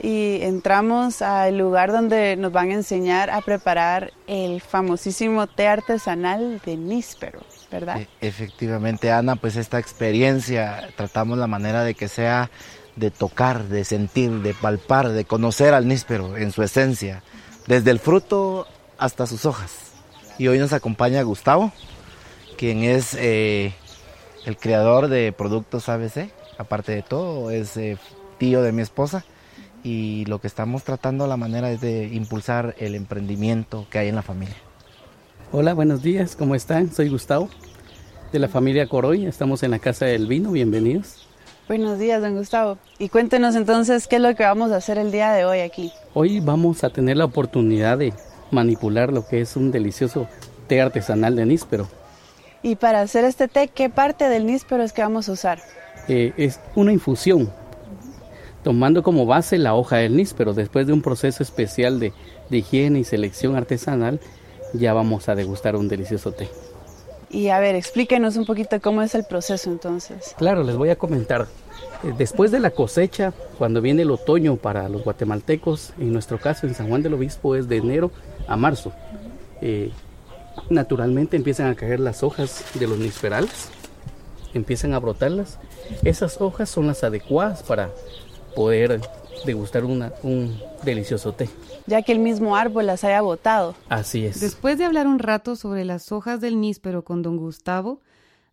y 0.00 0.40
entramos 0.42 1.22
al 1.22 1.56
lugar 1.56 1.92
donde 1.92 2.36
nos 2.36 2.50
van 2.50 2.70
a 2.70 2.74
enseñar 2.74 3.30
a 3.30 3.40
preparar 3.42 4.12
el 4.26 4.60
famosísimo 4.60 5.46
té 5.46 5.68
artesanal 5.68 6.60
de 6.64 6.76
níspero, 6.76 7.40
¿verdad? 7.70 8.00
E 8.00 8.08
efectivamente, 8.26 9.12
Ana, 9.12 9.36
pues 9.36 9.54
esta 9.54 9.78
experiencia 9.78 10.88
tratamos 10.96 11.38
la 11.38 11.46
manera 11.46 11.84
de 11.84 11.94
que 11.94 12.08
sea 12.08 12.50
de 12.96 13.12
tocar, 13.12 13.64
de 13.64 13.84
sentir, 13.84 14.30
de 14.42 14.52
palpar, 14.52 15.10
de 15.10 15.24
conocer 15.24 15.74
al 15.74 15.86
níspero 15.86 16.36
en 16.36 16.50
su 16.50 16.64
esencia, 16.64 17.22
desde 17.68 17.92
el 17.92 18.00
fruto 18.00 18.66
hasta 18.98 19.28
sus 19.28 19.46
hojas. 19.46 19.92
Y 20.38 20.48
hoy 20.48 20.58
nos 20.58 20.72
acompaña 20.72 21.22
Gustavo, 21.22 21.72
quien 22.56 22.82
es 22.82 23.14
eh, 23.14 23.74
el 24.48 24.56
creador 24.56 25.08
de 25.08 25.30
productos 25.32 25.90
ABC, 25.90 26.30
aparte 26.56 26.92
de 26.92 27.02
todo, 27.02 27.50
es 27.50 27.76
eh, 27.76 27.98
tío 28.38 28.62
de 28.62 28.72
mi 28.72 28.80
esposa 28.80 29.26
y 29.84 30.24
lo 30.24 30.40
que 30.40 30.46
estamos 30.46 30.84
tratando 30.84 31.26
la 31.26 31.36
manera 31.36 31.70
es 31.70 31.82
de 31.82 32.06
impulsar 32.06 32.74
el 32.78 32.94
emprendimiento 32.94 33.86
que 33.90 33.98
hay 33.98 34.08
en 34.08 34.14
la 34.14 34.22
familia. 34.22 34.56
Hola, 35.52 35.74
buenos 35.74 36.02
días, 36.02 36.34
¿cómo 36.34 36.54
están? 36.54 36.90
Soy 36.90 37.10
Gustavo 37.10 37.50
de 38.32 38.38
la 38.38 38.48
familia 38.48 38.88
Coroy, 38.88 39.26
estamos 39.26 39.62
en 39.64 39.70
la 39.70 39.80
Casa 39.80 40.06
del 40.06 40.26
Vino, 40.26 40.50
bienvenidos. 40.50 41.28
Buenos 41.68 41.98
días, 41.98 42.22
don 42.22 42.34
Gustavo. 42.34 42.78
Y 42.98 43.10
cuéntenos 43.10 43.54
entonces 43.54 44.08
qué 44.08 44.16
es 44.16 44.22
lo 44.22 44.34
que 44.34 44.44
vamos 44.44 44.72
a 44.72 44.76
hacer 44.76 44.96
el 44.96 45.12
día 45.12 45.30
de 45.32 45.44
hoy 45.44 45.60
aquí. 45.60 45.92
Hoy 46.14 46.40
vamos 46.40 46.84
a 46.84 46.88
tener 46.88 47.18
la 47.18 47.26
oportunidad 47.26 47.98
de 47.98 48.14
manipular 48.50 49.12
lo 49.12 49.26
que 49.26 49.42
es 49.42 49.56
un 49.56 49.72
delicioso 49.72 50.26
té 50.68 50.80
artesanal 50.80 51.36
de 51.36 51.44
níspero. 51.44 51.86
Y 52.62 52.76
para 52.76 53.00
hacer 53.00 53.24
este 53.24 53.48
té, 53.48 53.68
¿qué 53.68 53.88
parte 53.88 54.28
del 54.28 54.46
níspero 54.46 54.82
es 54.82 54.92
que 54.92 55.02
vamos 55.02 55.28
a 55.28 55.32
usar? 55.32 55.60
Eh, 56.08 56.32
es 56.36 56.60
una 56.74 56.92
infusión, 56.92 57.50
tomando 58.64 59.02
como 59.02 59.26
base 59.26 59.58
la 59.58 59.74
hoja 59.74 59.96
del 59.96 60.16
níspero. 60.16 60.54
Después 60.54 60.86
de 60.86 60.92
un 60.92 61.02
proceso 61.02 61.42
especial 61.42 62.00
de, 62.00 62.12
de 62.50 62.56
higiene 62.58 62.98
y 63.00 63.04
selección 63.04 63.56
artesanal, 63.56 64.20
ya 64.72 64.92
vamos 64.92 65.28
a 65.28 65.34
degustar 65.34 65.76
un 65.76 65.88
delicioso 65.88 66.32
té. 66.32 66.48
Y 67.30 67.48
a 67.48 67.60
ver, 67.60 67.74
explíquenos 67.74 68.36
un 68.36 68.46
poquito 68.46 68.80
cómo 68.80 69.02
es 69.02 69.14
el 69.14 69.24
proceso 69.24 69.70
entonces. 69.70 70.34
Claro, 70.38 70.64
les 70.64 70.76
voy 70.76 70.88
a 70.88 70.96
comentar. 70.96 71.46
Eh, 72.02 72.14
Después 72.16 72.50
de 72.50 72.58
la 72.58 72.70
cosecha, 72.70 73.32
cuando 73.58 73.80
viene 73.80 74.02
el 74.02 74.10
otoño 74.10 74.56
para 74.56 74.88
los 74.88 75.04
guatemaltecos, 75.04 75.92
en 75.98 76.12
nuestro 76.12 76.38
caso 76.38 76.66
en 76.66 76.74
San 76.74 76.88
Juan 76.88 77.02
del 77.02 77.14
Obispo 77.14 77.54
es 77.54 77.68
de 77.68 77.76
enero 77.76 78.10
a 78.46 78.56
marzo. 78.56 78.92
Eh, 79.60 79.90
naturalmente 80.70 81.36
empiezan 81.36 81.68
a 81.68 81.74
caer 81.74 82.00
las 82.00 82.22
hojas 82.22 82.64
de 82.74 82.86
los 82.86 82.98
nisperales, 82.98 83.70
empiezan 84.54 84.94
a 84.94 84.98
brotarlas. 84.98 85.58
Esas 86.04 86.40
hojas 86.40 86.68
son 86.68 86.86
las 86.86 87.04
adecuadas 87.04 87.62
para 87.62 87.90
poder 88.54 89.00
degustar 89.44 89.84
una, 89.84 90.12
un 90.22 90.58
delicioso 90.82 91.32
té. 91.32 91.48
Ya 91.86 92.02
que 92.02 92.12
el 92.12 92.18
mismo 92.18 92.56
árbol 92.56 92.86
las 92.86 93.04
haya 93.04 93.20
botado. 93.20 93.74
Así 93.88 94.26
es. 94.26 94.40
Después 94.40 94.78
de 94.78 94.84
hablar 94.84 95.06
un 95.06 95.18
rato 95.18 95.56
sobre 95.56 95.84
las 95.84 96.12
hojas 96.12 96.40
del 96.40 96.60
níspero 96.60 97.04
con 97.04 97.22
don 97.22 97.36
Gustavo, 97.36 98.00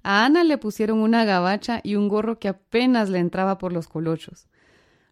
a 0.03 0.23
Ana 0.23 0.43
le 0.43 0.57
pusieron 0.57 0.99
una 0.99 1.25
gabacha 1.25 1.81
y 1.83 1.95
un 1.95 2.07
gorro 2.07 2.37
que 2.37 2.47
apenas 2.47 3.09
le 3.09 3.19
entraba 3.19 3.57
por 3.57 3.73
los 3.73 3.87
colochos. 3.87 4.47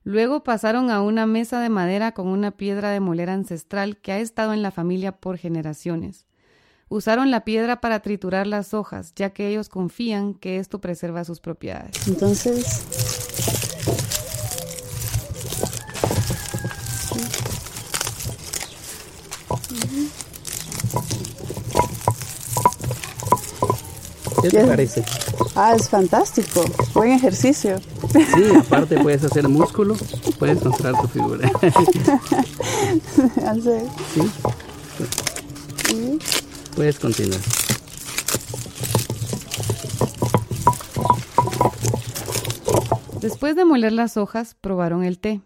Luego 0.03 0.43
pasaron 0.43 0.91
a 0.91 1.01
una 1.01 1.25
mesa 1.25 1.61
de 1.61 1.69
madera 1.69 2.11
con 2.11 2.27
una 2.27 2.51
piedra 2.51 2.91
de 2.91 2.99
moler 2.99 3.29
ancestral 3.29 3.97
que 3.97 4.11
ha 4.11 4.19
estado 4.19 4.53
en 4.53 4.61
la 4.61 4.69
familia 4.69 5.13
por 5.13 5.37
generaciones. 5.37 6.27
Usaron 6.93 7.31
la 7.31 7.43
piedra 7.43 7.81
para 7.81 8.01
triturar 8.01 8.45
las 8.45 8.75
hojas, 8.75 9.13
ya 9.15 9.31
que 9.31 9.47
ellos 9.47 9.67
confían 9.67 10.35
que 10.35 10.59
esto 10.59 10.79
preserva 10.79 11.23
sus 11.23 11.39
propiedades. 11.39 12.07
Entonces, 12.07 12.83
¿Qué 24.41 24.49
te 24.49 24.65
parece? 24.65 25.03
ah, 25.55 25.73
es 25.75 25.89
fantástico. 25.89 26.65
Buen 26.93 27.11
ejercicio. 27.11 27.79
Sí, 28.11 28.43
aparte 28.57 28.99
puedes 29.01 29.23
hacer 29.23 29.47
músculo, 29.47 29.95
puedes 30.37 30.63
mostrar 30.63 30.99
tu 30.99 31.07
figura. 31.07 31.49
Hace- 33.47 33.87
¿Sí? 35.87 36.19
Puedes 36.75 36.99
continuar. 36.99 37.39
Después 43.21 43.55
de 43.55 43.63
moler 43.63 43.93
las 43.93 44.17
hojas, 44.17 44.55
probaron 44.59 45.03
el 45.03 45.19
té. 45.19 45.41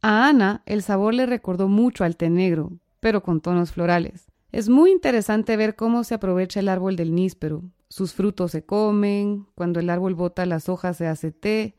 A 0.00 0.28
Ana 0.28 0.62
el 0.64 0.82
sabor 0.82 1.12
le 1.12 1.26
recordó 1.26 1.68
mucho 1.68 2.04
al 2.04 2.16
té 2.16 2.30
negro, 2.30 2.72
pero 3.00 3.22
con 3.22 3.40
tonos 3.40 3.72
florales. 3.72 4.26
Es 4.52 4.68
muy 4.68 4.90
interesante 4.90 5.56
ver 5.56 5.76
cómo 5.76 6.02
se 6.04 6.14
aprovecha 6.14 6.60
el 6.60 6.68
árbol 6.68 6.96
del 6.96 7.14
níspero. 7.14 7.62
Sus 7.88 8.14
frutos 8.14 8.52
se 8.52 8.64
comen, 8.64 9.46
cuando 9.54 9.80
el 9.80 9.90
árbol 9.90 10.14
bota 10.14 10.46
las 10.46 10.68
hojas 10.68 10.96
se 10.96 11.06
hace 11.06 11.30
té, 11.30 11.76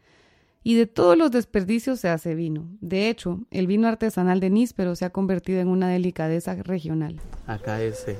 y 0.63 0.75
de 0.75 0.85
todos 0.85 1.17
los 1.17 1.31
desperdicios 1.31 1.99
se 1.99 2.09
hace 2.09 2.35
vino. 2.35 2.67
De 2.79 3.09
hecho, 3.09 3.39
el 3.49 3.65
vino 3.65 3.87
artesanal 3.87 4.39
de 4.39 4.49
níspero 4.49 4.95
se 4.95 5.05
ha 5.05 5.09
convertido 5.09 5.59
en 5.59 5.69
una 5.69 5.89
delicadeza 5.89 6.55
regional. 6.55 7.19
Acá 7.47 7.81
es, 7.81 8.07
eh, 8.07 8.17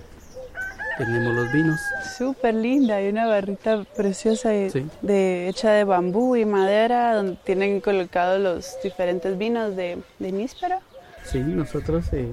tenemos 0.98 1.34
los 1.34 1.52
vinos. 1.52 1.80
Súper 2.18 2.56
linda, 2.56 2.96
hay 2.96 3.10
una 3.10 3.28
barrita 3.28 3.84
preciosa 3.96 4.50
de, 4.50 4.70
Sí. 4.70 4.86
de- 5.02 5.48
hecha 5.50 5.72
de 5.72 5.84
bambú 5.84 6.36
y 6.36 6.46
madera 6.46 7.16
donde 7.16 7.38
tienen 7.44 7.82
colocados 7.82 8.40
los 8.40 8.76
diferentes 8.84 9.38
vinos 9.38 9.76
de, 9.76 9.98
de 10.20 10.32
níspero. 10.32 10.78
Sí, 11.26 11.40
nosotros 11.40 12.06
eh, 12.14 12.28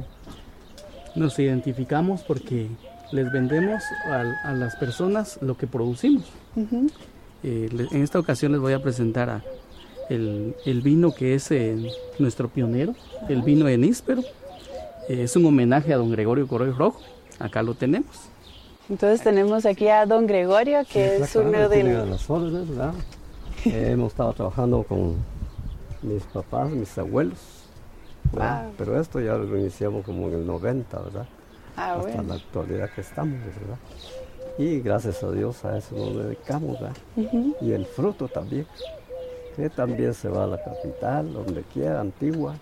nos 1.14 1.38
identificamos 1.38 2.22
porque 2.22 2.68
les 3.12 3.30
vendemos 3.32 3.82
a, 4.06 4.48
a 4.48 4.52
las 4.52 4.76
personas 4.76 5.38
lo 5.42 5.56
que 5.56 5.66
producimos. 5.66 6.24
Eh, 7.42 7.68
le- 7.72 7.88
en 7.96 8.02
esta 8.02 8.18
ocasión 8.18 8.52
les 8.52 8.60
voy 8.60 8.72
a 8.72 8.82
presentar 8.82 9.30
a 9.30 9.42
el, 10.10 10.54
el 10.64 10.80
vino 10.80 11.12
que 11.14 11.34
es 11.34 11.50
eh, 11.50 11.76
nuestro 12.18 12.48
pionero, 12.48 12.94
el 13.28 13.42
vino 13.42 13.66
de 13.66 13.76
níspero. 13.78 14.22
Eh, 15.08 15.22
es 15.22 15.36
un 15.36 15.44
homenaje 15.46 15.92
a 15.92 15.96
don 15.98 16.10
Gregorio 16.10 16.46
Coroy 16.48 16.70
Rojo. 16.70 17.00
Acá 17.38 17.62
lo 17.62 17.74
tenemos. 17.74 18.28
Entonces 18.88 19.22
tenemos 19.22 19.66
aquí 19.66 19.88
a 19.88 20.06
don 20.06 20.26
Gregorio, 20.26 20.84
que 20.90 21.16
es 21.16 21.36
uno 21.36 21.68
de 21.68 21.82
de 21.82 22.06
las 22.06 22.28
órdenes, 22.30 22.68
¿verdad? 22.68 22.94
Eh, 23.64 23.90
hemos 23.92 24.12
estado 24.12 24.32
trabajando 24.32 24.82
con 24.82 25.16
mis 26.02 26.22
papás, 26.24 26.70
mis 26.70 26.96
abuelos. 26.96 27.38
Wow. 28.32 28.72
pero 28.76 29.00
esto 29.00 29.20
ya 29.20 29.34
lo 29.34 29.56
iniciamos 29.56 30.04
como 30.04 30.28
en 30.28 30.34
el 30.34 30.46
90, 30.46 31.00
¿verdad? 31.00 31.26
Ah, 31.76 31.94
Hasta 31.94 32.02
bueno. 32.02 32.22
la 32.24 32.34
actualidad 32.34 32.90
que 32.94 33.00
estamos, 33.00 33.38
¿verdad? 33.38 33.78
Y 34.58 34.80
gracias 34.80 35.22
a 35.22 35.30
Dios 35.30 35.64
a 35.64 35.78
eso 35.78 35.94
nos 35.94 36.24
dedicamos, 36.24 36.78
¿verdad? 36.80 36.96
Y 37.60 37.72
el 37.72 37.86
fruto 37.86 38.28
también. 38.28 38.66
que 39.56 39.70
también 39.70 40.14
se 40.14 40.28
va 40.28 40.44
a 40.44 40.46
la 40.46 40.62
capital, 40.62 41.32
donde 41.32 41.62
quiera, 41.62 42.00
antigua. 42.00 42.54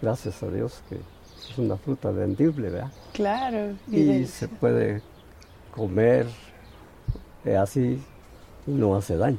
Gracias 0.00 0.42
a 0.42 0.48
Dios 0.48 0.82
que 0.88 0.96
es 0.96 1.58
una 1.58 1.76
fruta 1.76 2.10
vendible, 2.10 2.70
¿verdad? 2.70 2.92
Claro. 3.12 3.74
Y, 3.90 4.24
se 4.26 4.48
puede 4.48 5.02
comer 5.76 6.26
eh, 7.44 7.56
así 7.56 8.02
no 8.66 8.96
hace 8.96 9.16
daño, 9.16 9.38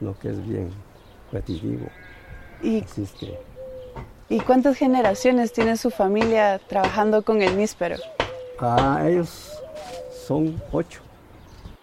lo 0.00 0.18
que 0.18 0.30
es 0.30 0.46
bien 0.46 0.70
nutritivo. 1.32 1.86
¿Y, 2.62 2.84
¿Y 4.28 4.40
cuántas 4.40 4.76
generaciones 4.76 5.52
tiene 5.52 5.76
su 5.76 5.90
familia 5.90 6.58
trabajando 6.58 7.22
con 7.22 7.40
el 7.42 7.56
níspero? 7.56 7.96
Ah, 8.58 9.02
ellos 9.06 9.58
son 10.26 10.60
ocho. 10.72 11.00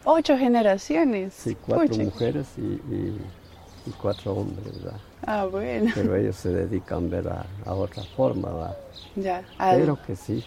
Ocho 0.04 0.38
generaciones. 0.38 1.34
Sí, 1.34 1.56
cuatro 1.56 1.96
mujeres 1.98 2.48
y, 2.58 3.92
cuatro 4.02 4.34
hombres, 4.34 4.84
¿verdad? 4.84 5.00
Ah, 5.26 5.46
bueno. 5.46 5.92
Pero 5.96 6.16
ellos 6.16 6.36
se 6.36 6.50
dedican 6.50 7.10
ver 7.10 7.28
a, 7.28 7.74
otra 7.74 8.04
forma, 8.04 8.50
¿verdad? 8.50 8.78
Ya. 9.16 9.44
Pero 9.58 9.98
que 10.06 10.16
sí, 10.16 10.44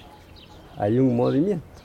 hay 0.76 0.98
un 0.98 1.16
movimiento 1.16 1.76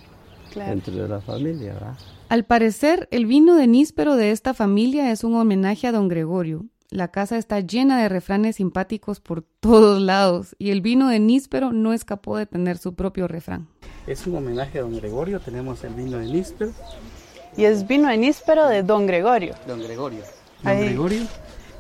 dentro 0.55 0.93
de 0.93 1.07
la 1.07 1.21
familia, 1.21 1.73
¿verdad? 1.73 1.97
Al 2.29 2.45
parecer, 2.45 3.07
el 3.11 3.25
vino 3.25 3.55
de 3.55 3.67
níspero 3.67 4.15
de 4.15 4.31
esta 4.31 4.53
familia 4.53 5.11
es 5.11 5.23
un 5.23 5.35
homenaje 5.35 5.87
a 5.87 5.91
don 5.91 6.07
Gregorio. 6.07 6.65
La 6.89 7.09
casa 7.09 7.37
está 7.37 7.61
llena 7.61 8.01
de 8.01 8.09
refranes 8.09 8.57
simpáticos 8.57 9.21
por 9.21 9.43
todos 9.61 10.01
lados 10.01 10.55
y 10.59 10.71
el 10.71 10.81
vino 10.81 11.07
de 11.07 11.19
níspero 11.19 11.71
no 11.71 11.93
escapó 11.93 12.37
de 12.37 12.45
tener 12.45 12.77
su 12.77 12.95
propio 12.95 13.27
refrán. 13.27 13.67
Es 14.07 14.27
un 14.27 14.35
homenaje 14.35 14.79
a 14.79 14.81
don 14.81 14.95
Gregorio, 14.97 15.39
tenemos 15.39 15.83
el 15.83 15.93
vino 15.93 16.17
de 16.17 16.25
níspero 16.25 16.71
y 17.55 17.65
es 17.65 17.87
vino 17.87 18.09
níspero 18.15 18.67
de 18.67 18.83
Don 18.83 19.07
Gregorio. 19.07 19.55
Don 19.67 19.81
Gregorio. 19.81 20.21
Don 20.63 20.79
Gregorio, 20.79 21.21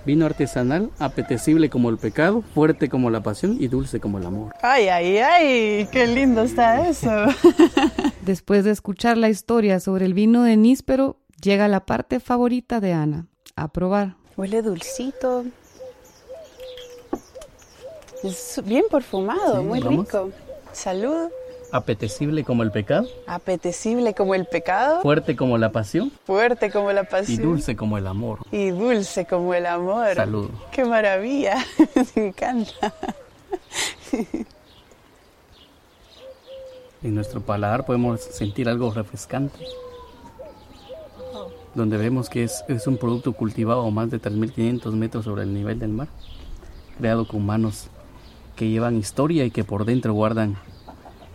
vino 0.05 0.25
artesanal, 0.25 0.91
apetecible 0.99 1.69
como 1.69 1.89
el 1.89 1.97
pecado, 1.97 2.43
fuerte 2.53 2.89
como 2.89 3.09
la 3.09 3.21
pasión 3.21 3.57
y 3.59 3.67
dulce 3.67 3.99
como 3.99 4.17
el 4.17 4.25
amor. 4.25 4.53
Ay, 4.61 4.87
ay, 4.87 5.17
ay, 5.17 5.87
qué 5.91 6.07
lindo 6.07 6.41
está 6.41 6.87
eso. 6.87 7.09
Después 8.21 8.63
de 8.63 8.71
escuchar 8.71 9.17
la 9.17 9.29
historia 9.29 9.79
sobre 9.79 10.05
el 10.05 10.13
vino 10.13 10.43
de 10.43 10.57
níspero, 10.57 11.17
llega 11.41 11.67
la 11.67 11.85
parte 11.85 12.19
favorita 12.19 12.79
de 12.79 12.93
Ana, 12.93 13.27
a 13.55 13.67
probar. 13.69 14.15
Huele 14.37 14.61
dulcito. 14.61 15.45
Es 18.23 18.61
bien 18.63 18.85
perfumado, 18.89 19.63
muy 19.63 19.79
rico. 19.79 20.29
Salud. 20.71 21.29
Apetecible 21.71 22.43
como 22.43 22.63
el 22.63 22.71
pecado. 22.71 23.07
Apetecible 23.27 24.13
como 24.13 24.35
el 24.35 24.45
pecado. 24.45 25.01
Fuerte 25.01 25.35
como 25.35 25.57
la 25.57 25.71
pasión. 25.71 26.11
Fuerte 26.25 26.69
como 26.69 26.91
la 26.91 27.05
pasión. 27.05 27.39
Y 27.39 27.41
dulce 27.41 27.75
como 27.75 27.97
el 27.97 28.07
amor. 28.07 28.39
Y 28.51 28.71
dulce 28.71 29.25
como 29.25 29.53
el 29.53 29.65
amor. 29.65 30.15
Salud. 30.15 30.49
Qué 30.71 30.83
maravilla. 30.83 31.57
Me 32.15 32.27
encanta. 32.27 32.93
En 37.03 37.15
nuestro 37.15 37.41
paladar 37.41 37.83
podemos 37.83 38.21
sentir 38.21 38.69
algo 38.69 38.93
refrescante. 38.93 39.57
Donde 41.73 41.97
vemos 41.97 42.29
que 42.29 42.43
es, 42.43 42.63
es 42.67 42.85
un 42.85 42.97
producto 42.97 43.33
cultivado 43.33 43.83
a 43.83 43.89
más 43.89 44.11
de 44.11 44.21
3.500 44.21 44.91
metros 44.91 45.25
sobre 45.25 45.41
el 45.41 45.51
nivel 45.51 45.79
del 45.79 45.89
mar. 45.89 46.09
Creado 46.99 47.27
con 47.27 47.43
manos 47.43 47.87
que 48.55 48.69
llevan 48.69 48.97
historia 48.97 49.45
y 49.45 49.49
que 49.49 49.63
por 49.63 49.85
dentro 49.85 50.13
guardan 50.13 50.57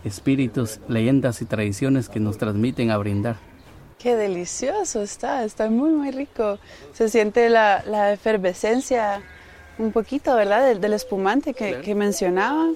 espíritus, 0.03 0.79
leyendas 0.87 1.41
y 1.41 1.45
tradiciones 1.45 2.09
que 2.09 2.19
nos 2.19 2.37
transmiten 2.37 2.91
a 2.91 2.97
brindar. 2.97 3.37
Qué 3.99 4.15
delicioso 4.15 5.01
está, 5.01 5.43
está 5.43 5.69
muy, 5.69 5.89
muy 5.89 6.11
rico. 6.11 6.59
Se 6.93 7.09
siente 7.09 7.49
la, 7.49 8.13
efervescencia 8.13 9.21
un 9.79 9.91
poquito, 9.91 10.35
¿verdad? 10.35 10.75
Del, 10.75 10.93
espumante 10.93 11.53
que, 11.53 11.95
mencionaba. 11.95 12.69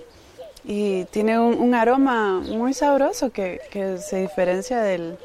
Y 0.63 1.05
tiene 1.05 1.39
un, 1.39 1.73
aroma 1.75 2.39
muy 2.39 2.73
sabroso 2.73 3.31
que, 3.31 3.61
se 3.99 4.21
diferencia 4.21 4.81
del, 4.81 5.17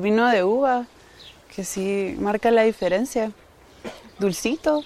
vino 0.00 0.28
de 0.28 0.42
uva, 0.42 0.86
que 1.54 1.64
sí 1.64 2.16
marca 2.18 2.50
la 2.50 2.62
diferencia. 2.62 3.30
Dulcito. 4.18 4.82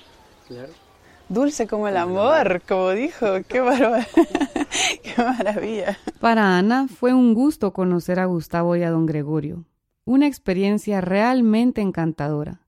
Dulce 1.29 1.67
como 1.67 1.89
el 1.89 1.97
amor, 1.97 2.63
como 2.69 2.91
dijo. 2.91 3.27
Qué. 3.49 3.61
Qué 5.03 5.23
maravilla. 5.23 5.99
Para 6.21 6.59
Ana 6.59 6.87
fue 6.89 7.15
un 7.15 7.35
gusto 7.35 7.73
conocer 7.73 8.21
a 8.21 8.27
Gustavo 8.27 8.77
y 8.77 8.83
a 8.83 8.91
don 8.91 9.07
Gregorio. 9.07 9.65
Una 10.05 10.27
experiencia 10.27 11.01
realmente 11.01 11.81
encantadora. 11.81 12.61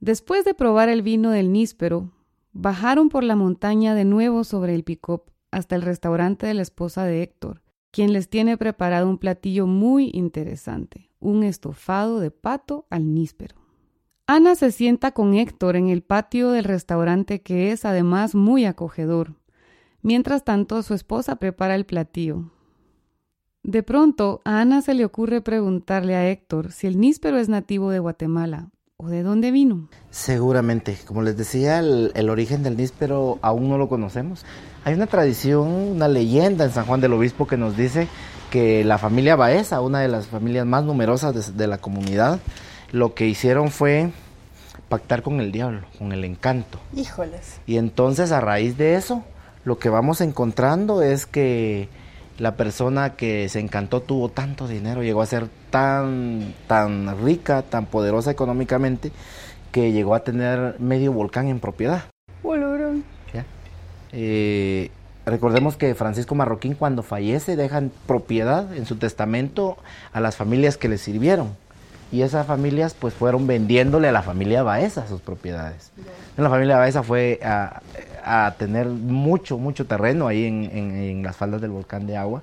Después 0.00 0.44
de 0.44 0.54
probar 0.54 0.88
el 0.88 1.02
vino 1.02 1.30
del 1.30 1.52
níspero, 1.52 2.10
bajaron 2.52 3.08
por 3.08 3.22
la 3.22 3.36
montaña 3.36 3.94
de 3.94 4.04
nuevo 4.04 4.42
sobre 4.42 4.74
el 4.74 4.82
pick 4.82 5.06
hasta 5.52 5.76
el 5.76 5.82
restaurante 5.82 6.46
de 6.46 6.54
la 6.54 6.62
esposa 6.62 7.04
de 7.04 7.22
Héctor, 7.22 7.62
quien 7.92 8.12
les 8.12 8.28
tiene 8.28 8.56
preparado 8.56 9.08
un 9.08 9.18
platillo 9.18 9.68
muy 9.68 10.10
interesante, 10.12 11.10
un 11.20 11.44
estofado 11.44 12.18
de 12.18 12.32
pato 12.32 12.86
al 12.90 13.14
níspero. 13.14 13.61
Ana 14.34 14.54
se 14.54 14.72
sienta 14.72 15.10
con 15.10 15.34
Héctor 15.34 15.76
en 15.76 15.90
el 15.90 16.00
patio 16.00 16.52
del 16.52 16.64
restaurante 16.64 17.42
que 17.42 17.70
es 17.70 17.84
además 17.84 18.34
muy 18.34 18.64
acogedor. 18.64 19.34
Mientras 20.00 20.42
tanto, 20.42 20.82
su 20.82 20.94
esposa 20.94 21.36
prepara 21.36 21.74
el 21.74 21.84
platillo. 21.84 22.50
De 23.62 23.82
pronto, 23.82 24.40
a 24.46 24.62
Ana 24.62 24.80
se 24.80 24.94
le 24.94 25.04
ocurre 25.04 25.42
preguntarle 25.42 26.16
a 26.16 26.30
Héctor 26.30 26.72
si 26.72 26.86
el 26.86 26.98
níspero 26.98 27.36
es 27.36 27.50
nativo 27.50 27.90
de 27.90 27.98
Guatemala 27.98 28.70
o 28.96 29.08
de 29.08 29.22
dónde 29.22 29.50
vino. 29.50 29.90
Seguramente, 30.08 30.96
como 31.04 31.20
les 31.20 31.36
decía, 31.36 31.80
el, 31.80 32.30
origen 32.30 32.62
del 32.62 32.78
níspero 32.78 33.38
aún 33.42 33.68
no 33.68 33.76
lo 33.76 33.90
conocemos. 33.90 34.46
Hay 34.86 34.94
una 34.94 35.08
tradición, 35.08 35.68
una 35.68 36.08
leyenda 36.08 36.64
en 36.64 36.70
San 36.70 36.86
Juan 36.86 37.02
del 37.02 37.12
Obispo 37.12 37.46
que 37.46 37.58
nos 37.58 37.76
dice 37.76 38.08
que 38.50 38.82
la 38.82 38.96
familia 38.96 39.36
Baeza, 39.36 39.82
una 39.82 40.00
de 40.00 40.08
las 40.08 40.26
familias 40.26 40.64
más 40.64 40.84
numerosas 40.84 41.54
de 41.54 41.66
la 41.66 41.76
comunidad, 41.76 42.40
lo 42.92 43.14
que 43.14 43.26
hicieron 43.26 43.70
fue 43.70 44.12
pactar 44.92 45.22
con 45.22 45.40
el 45.40 45.52
diablo, 45.52 45.80
con 45.98 46.12
el 46.12 46.22
encanto. 46.22 46.78
Híjoles. 46.94 47.60
Y 47.66 47.78
entonces 47.78 48.30
a 48.30 48.42
raíz 48.42 48.76
de 48.76 48.96
eso, 48.96 49.24
lo 49.64 49.78
que 49.78 49.88
vamos 49.88 50.20
encontrando 50.20 51.00
es 51.00 51.24
que 51.24 51.88
la 52.36 52.56
persona 52.56 53.16
que 53.16 53.48
se 53.48 53.58
encantó 53.58 54.02
tuvo 54.02 54.28
tanto 54.28 54.68
dinero, 54.68 55.02
llegó 55.02 55.22
a 55.22 55.26
ser 55.26 55.48
tan, 55.70 56.52
tan 56.66 57.24
rica, 57.24 57.62
tan 57.62 57.86
poderosa 57.86 58.30
económicamente, 58.30 59.12
que 59.70 59.92
llegó 59.92 60.14
a 60.14 60.24
tener 60.24 60.78
medio 60.78 61.10
volcán 61.10 61.48
en 61.48 61.58
propiedad. 61.58 62.04
Eh, 64.14 64.90
recordemos 65.24 65.78
que 65.78 65.94
Francisco 65.94 66.34
Marroquín 66.34 66.74
cuando 66.74 67.02
fallece 67.02 67.56
deja 67.56 67.78
en 67.78 67.90
propiedad 68.06 68.76
en 68.76 68.84
su 68.84 68.96
testamento 68.96 69.78
a 70.12 70.20
las 70.20 70.36
familias 70.36 70.76
que 70.76 70.90
le 70.90 70.98
sirvieron 70.98 71.56
y 72.12 72.20
esas 72.20 72.46
familias 72.46 72.94
pues 72.94 73.14
fueron 73.14 73.46
vendiéndole 73.46 74.06
a 74.06 74.12
la 74.12 74.22
familia 74.22 74.62
Baeza 74.62 75.08
sus 75.08 75.22
propiedades. 75.22 75.90
La 76.36 76.50
familia 76.50 76.76
Baeza 76.76 77.02
fue 77.02 77.40
a, 77.42 78.54
tener 78.58 78.86
mucho, 78.86 79.56
mucho 79.56 79.86
terreno 79.86 80.28
ahí 80.28 80.44
en, 80.44 81.22
las 81.22 81.36
faldas 81.36 81.62
del 81.62 81.70
volcán 81.70 82.06
de 82.06 82.18
agua, 82.18 82.42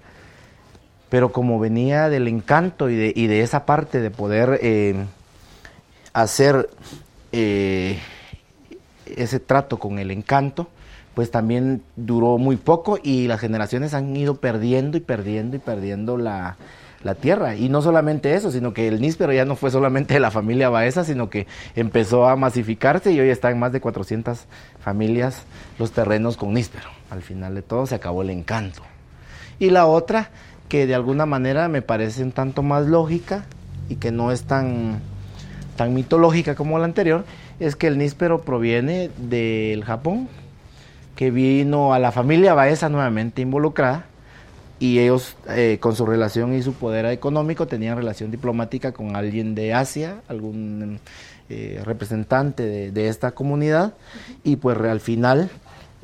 pero 1.10 1.32
como 1.32 1.60
venía 1.60 2.10
del 2.10 2.28
encanto 2.28 2.90
y 2.90 2.96
de, 2.96 3.42
esa 3.42 3.66
parte 3.66 4.02
de 4.02 4.10
poder 4.10 4.60
eh, 4.64 4.96
hacer 6.14 6.70
eh, 7.32 8.00
ese 9.06 9.40
trato 9.40 9.78
con 9.78 10.00
el 10.00 10.10
encanto, 10.10 10.68
pues 11.14 11.30
también 11.30 11.84
duró 11.96 12.40
muy 12.40 12.56
poco 12.56 12.98
y 13.02 13.28
las 13.28 13.40
generaciones 13.40 13.94
han 13.94 14.16
ido 14.16 14.38
perdiendo 14.38 14.98
y 14.98 15.02
perdiendo 15.02 15.58
y 15.58 15.60
perdiendo 15.60 16.18
la, 16.18 16.58
la 17.04 17.16
tierra. 17.16 17.56
Y 17.56 17.70
no 17.70 17.82
solamente 17.82 18.34
eso, 18.34 18.52
sino 18.52 18.74
que 18.74 18.88
el 18.88 19.02
níspero 19.02 19.34
ya 19.34 19.46
no 19.46 19.56
fue 19.56 19.72
solamente 19.72 20.14
de 20.16 20.20
la 20.20 20.32
familia 20.32 20.70
Baeza, 20.70 21.04
sino 21.04 21.30
que 21.30 21.48
empezó 21.76 22.28
a 22.28 22.36
masificarse 22.36 23.12
y 23.12 23.20
hoy 23.20 23.30
están 23.30 23.60
más 23.60 23.72
de 23.72 23.82
400 23.82 24.46
familias 24.80 25.44
los 25.78 25.92
terrenos 25.92 26.38
con 26.38 26.54
níspero. 26.54 26.90
Al 27.10 27.22
final 27.22 27.56
de 27.56 27.62
todo 27.62 27.86
se 27.86 27.96
acabó 27.96 28.22
el 28.22 28.30
encanto. 28.30 28.82
Y 29.60 29.70
la 29.70 29.86
otra, 29.86 30.30
que 30.68 30.88
de 30.88 30.96
alguna 30.96 31.26
manera 31.26 31.68
me 31.68 31.82
parece 31.82 32.24
un 32.24 32.32
tanto 32.32 32.64
más 32.64 32.86
lógica 32.86 33.46
y 33.90 33.96
que 33.96 34.12
no 34.12 34.32
es 34.32 34.44
tan, 34.44 35.00
tan 35.76 35.94
mitológica 35.94 36.56
como 36.56 36.78
la 36.80 36.86
anterior, 36.86 37.26
es 37.60 37.76
que 37.76 37.88
el 37.88 37.98
níspero 37.98 38.42
proviene 38.42 39.10
del 39.18 39.84
Japón, 39.84 40.30
que 41.16 41.32
vino 41.32 41.94
a 41.94 42.00
la 42.00 42.12
familia 42.14 42.54
Baeza 42.54 42.88
nuevamente 42.88 43.42
involucrada 43.42 44.06
y 44.80 45.00
ellos 45.00 45.36
eh, 45.50 45.78
con 45.80 45.96
su 45.96 46.06
relación 46.06 46.54
y 46.54 46.62
su 46.62 46.74
poder 46.74 47.06
económico 47.08 47.68
tenían 47.68 47.98
relación 47.98 48.32
diplomática 48.32 48.94
con 48.94 49.16
alguien 49.16 49.54
de 49.54 49.74
Asia, 49.74 50.22
algún 50.30 51.00
eh, 51.50 51.82
representante 51.84 52.92
de, 52.92 53.08
esta 53.10 53.32
comunidad 53.32 53.94
y 54.44 54.56
pues 54.56 54.78
al 54.78 55.02
final 55.02 55.50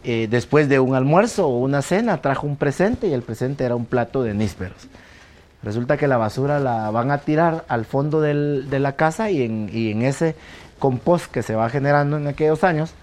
eh, 0.04 0.28
después 0.30 0.68
de 0.68 0.80
un 0.80 0.94
almuerzo 0.94 1.48
o 1.48 1.60
una 1.60 1.82
cena 1.82 2.22
trajo 2.22 2.46
un 2.48 2.58
presente 2.58 3.08
y 3.08 3.14
el 3.14 3.22
presente 3.22 3.64
era 3.64 3.76
un 3.76 3.86
plato 3.86 4.24
de 4.24 4.34
nísperos. 4.34 4.88
Resulta 5.64 5.98
que 5.98 6.08
la 6.08 6.18
basura 6.18 6.60
la 6.60 6.92
van 6.92 7.10
a 7.10 7.20
tirar 7.20 7.66
al 7.70 7.86
fondo 7.86 8.22
de 8.22 8.80
la 8.80 8.96
casa 8.96 9.32
y 9.32 9.42
en, 9.42 9.70
y 9.74 9.92
en 9.92 10.04
ese 10.04 10.36
compost 10.78 11.32
que 11.32 11.42
se 11.42 11.56
va 11.56 11.70
generando 11.70 12.18
en 12.18 12.28
aquellos 12.28 12.64
años 12.64 12.94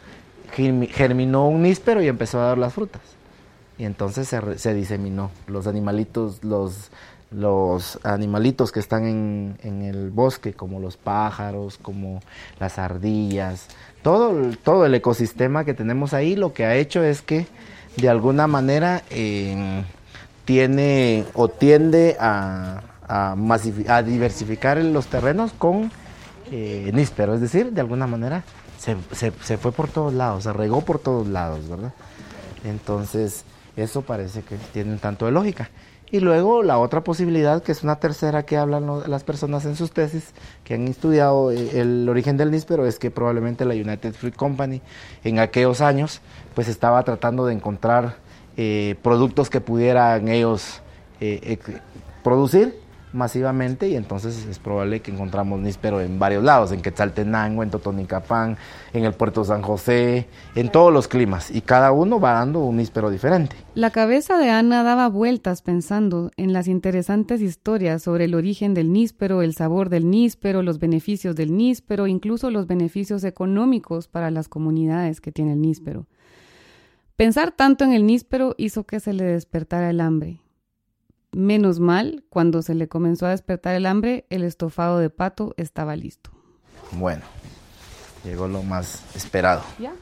germinó 0.52 1.48
un 1.48 1.62
níspero 1.62 2.02
y 2.02 2.08
empezó 2.08 2.40
a 2.40 2.48
dar 2.48 2.58
las 2.58 2.74
frutas. 2.74 3.00
Y 3.82 3.84
entonces 3.84 4.28
se, 4.28 4.60
se 4.60 4.74
diseminó. 4.74 5.32
Los 5.48 5.66
animalitos, 5.66 6.44
los, 6.44 6.92
los 7.32 7.98
animalitos 8.04 8.70
que 8.70 8.78
están 8.78 9.06
en, 9.06 9.58
en, 9.64 9.82
el 9.82 10.10
bosque, 10.10 10.52
como 10.52 10.78
los 10.78 10.96
pájaros, 10.96 11.78
como 11.82 12.20
las 12.60 12.78
ardillas, 12.78 13.66
todo, 14.04 14.52
todo 14.62 14.86
el 14.86 14.94
ecosistema 14.94 15.64
que 15.64 15.74
tenemos 15.74 16.14
ahí, 16.14 16.36
lo 16.36 16.52
que 16.52 16.64
ha 16.64 16.76
hecho 16.76 17.02
es 17.02 17.22
que 17.22 17.48
de 17.96 18.08
alguna 18.08 18.46
manera 18.46 19.02
eh, 19.10 19.82
tiene 20.44 21.24
o 21.34 21.48
tiende 21.48 22.16
a, 22.20 22.82
a, 23.08 23.34
a, 23.88 24.02
diversificar 24.04 24.76
los 24.76 25.08
terrenos 25.08 25.50
con 25.58 25.90
eh, 26.52 26.88
níspero, 26.94 27.34
es 27.34 27.40
decir, 27.40 27.72
de 27.72 27.80
alguna 27.80 28.06
manera 28.06 28.44
se, 28.78 28.96
se, 29.10 29.32
se, 29.42 29.58
fue 29.58 29.72
por 29.72 29.88
todos 29.88 30.14
lados, 30.14 30.44
se 30.44 30.52
regó 30.52 30.82
por 30.82 31.00
todos 31.00 31.26
lados, 31.26 31.68
¿verdad? 31.68 31.92
Entonces, 32.64 33.44
eso 33.76 34.02
parece 34.02 34.42
que 34.42 34.56
tiene 34.72 34.92
un 34.92 34.98
tanto 34.98 35.26
de 35.26 35.32
lógica. 35.32 35.70
Y 36.12 36.20
luego 36.20 36.62
la 36.62 36.78
otra 36.78 37.02
posibilidad, 37.02 37.62
que 37.62 37.72
es 37.72 37.82
una 37.82 37.96
tercera 37.96 38.42
que 38.42 38.58
hablan 38.58 39.10
las 39.10 39.24
personas 39.24 39.64
en 39.64 39.76
sus 39.76 39.92
tesis, 39.92 40.34
que 40.62 40.74
han 40.74 40.86
estudiado 40.86 41.50
eh, 41.50 41.80
el 41.80 42.06
origen 42.06 42.36
del 42.36 42.50
níspero, 42.50 42.86
es 42.86 42.98
que 42.98 43.10
probablemente 43.10 43.64
la 43.64 43.72
United 43.72 44.12
Fruit 44.12 44.36
Company 44.36 44.82
en 45.24 45.38
aquellos 45.38 45.80
años 45.80 46.20
pues 46.54 46.68
estaba 46.68 47.02
tratando 47.02 47.46
de 47.46 47.54
encontrar 47.54 48.16
eh, 48.58 48.96
productos 49.02 49.48
que 49.48 49.62
pudieran 49.62 50.28
ellos 50.28 50.82
eh, 51.20 51.58
producir 52.22 52.81
masivamente 53.12 53.88
y 53.88 53.96
entonces 53.96 54.46
es 54.46 54.58
probable 54.58 55.00
que 55.00 55.10
encontramos 55.10 55.60
níspero 55.60 56.00
en 56.00 56.18
varios 56.18 56.42
lados, 56.42 56.72
en 56.72 56.82
Quetzaltenango, 56.82 57.62
en 57.62 57.70
Totonicapán, 57.70 58.56
en 58.92 59.04
el 59.04 59.12
puerto 59.12 59.44
San 59.44 59.62
José, 59.62 60.26
en 60.54 60.70
todos 60.70 60.92
los 60.92 61.08
climas 61.08 61.50
y 61.50 61.60
cada 61.60 61.92
uno 61.92 62.20
va 62.20 62.32
dando 62.32 62.60
un 62.60 62.76
níspero 62.76 63.10
diferente. 63.10 63.56
La 63.74 63.90
cabeza 63.90 64.38
de 64.38 64.50
Ana 64.50 64.82
daba 64.82 65.08
vueltas 65.08 65.62
pensando 65.62 66.30
en 66.36 66.52
las 66.52 66.68
interesantes 66.68 67.40
historias 67.40 68.02
sobre 68.02 68.24
el 68.24 68.34
origen 68.34 68.74
del 68.74 68.92
níspero, 68.92 69.42
el 69.42 69.54
sabor 69.54 69.88
del 69.88 70.10
níspero, 70.10 70.62
los 70.62 70.78
beneficios 70.78 71.36
del 71.36 71.56
níspero, 71.56 72.06
incluso 72.06 72.50
los 72.50 72.66
beneficios 72.66 73.24
económicos 73.24 74.08
para 74.08 74.30
las 74.30 74.48
comunidades 74.48 75.20
que 75.20 75.32
tiene 75.32 75.52
el 75.52 75.60
níspero. 75.60 76.06
Pensar 77.16 77.52
tanto 77.52 77.84
en 77.84 77.92
el 77.92 78.06
níspero 78.06 78.54
hizo 78.56 78.84
que 78.84 78.98
se 78.98 79.12
le 79.12 79.24
despertara 79.24 79.90
el 79.90 80.00
hambre 80.00 80.40
Menos 81.32 81.80
mal, 81.80 82.24
cuando 82.28 82.60
se 82.60 82.74
le 82.74 82.88
comenzó 82.88 83.24
a 83.24 83.30
despertar 83.30 83.74
el 83.74 83.86
hambre, 83.86 84.26
el 84.28 84.44
estofado 84.44 84.98
de 84.98 85.08
pato 85.08 85.54
estaba 85.56 85.96
listo. 85.96 86.30
Bueno, 86.92 87.22
llegó 88.22 88.48
lo 88.48 88.62
más 88.62 89.02
esperado. 89.16 89.62
¿Ya? 89.78 89.94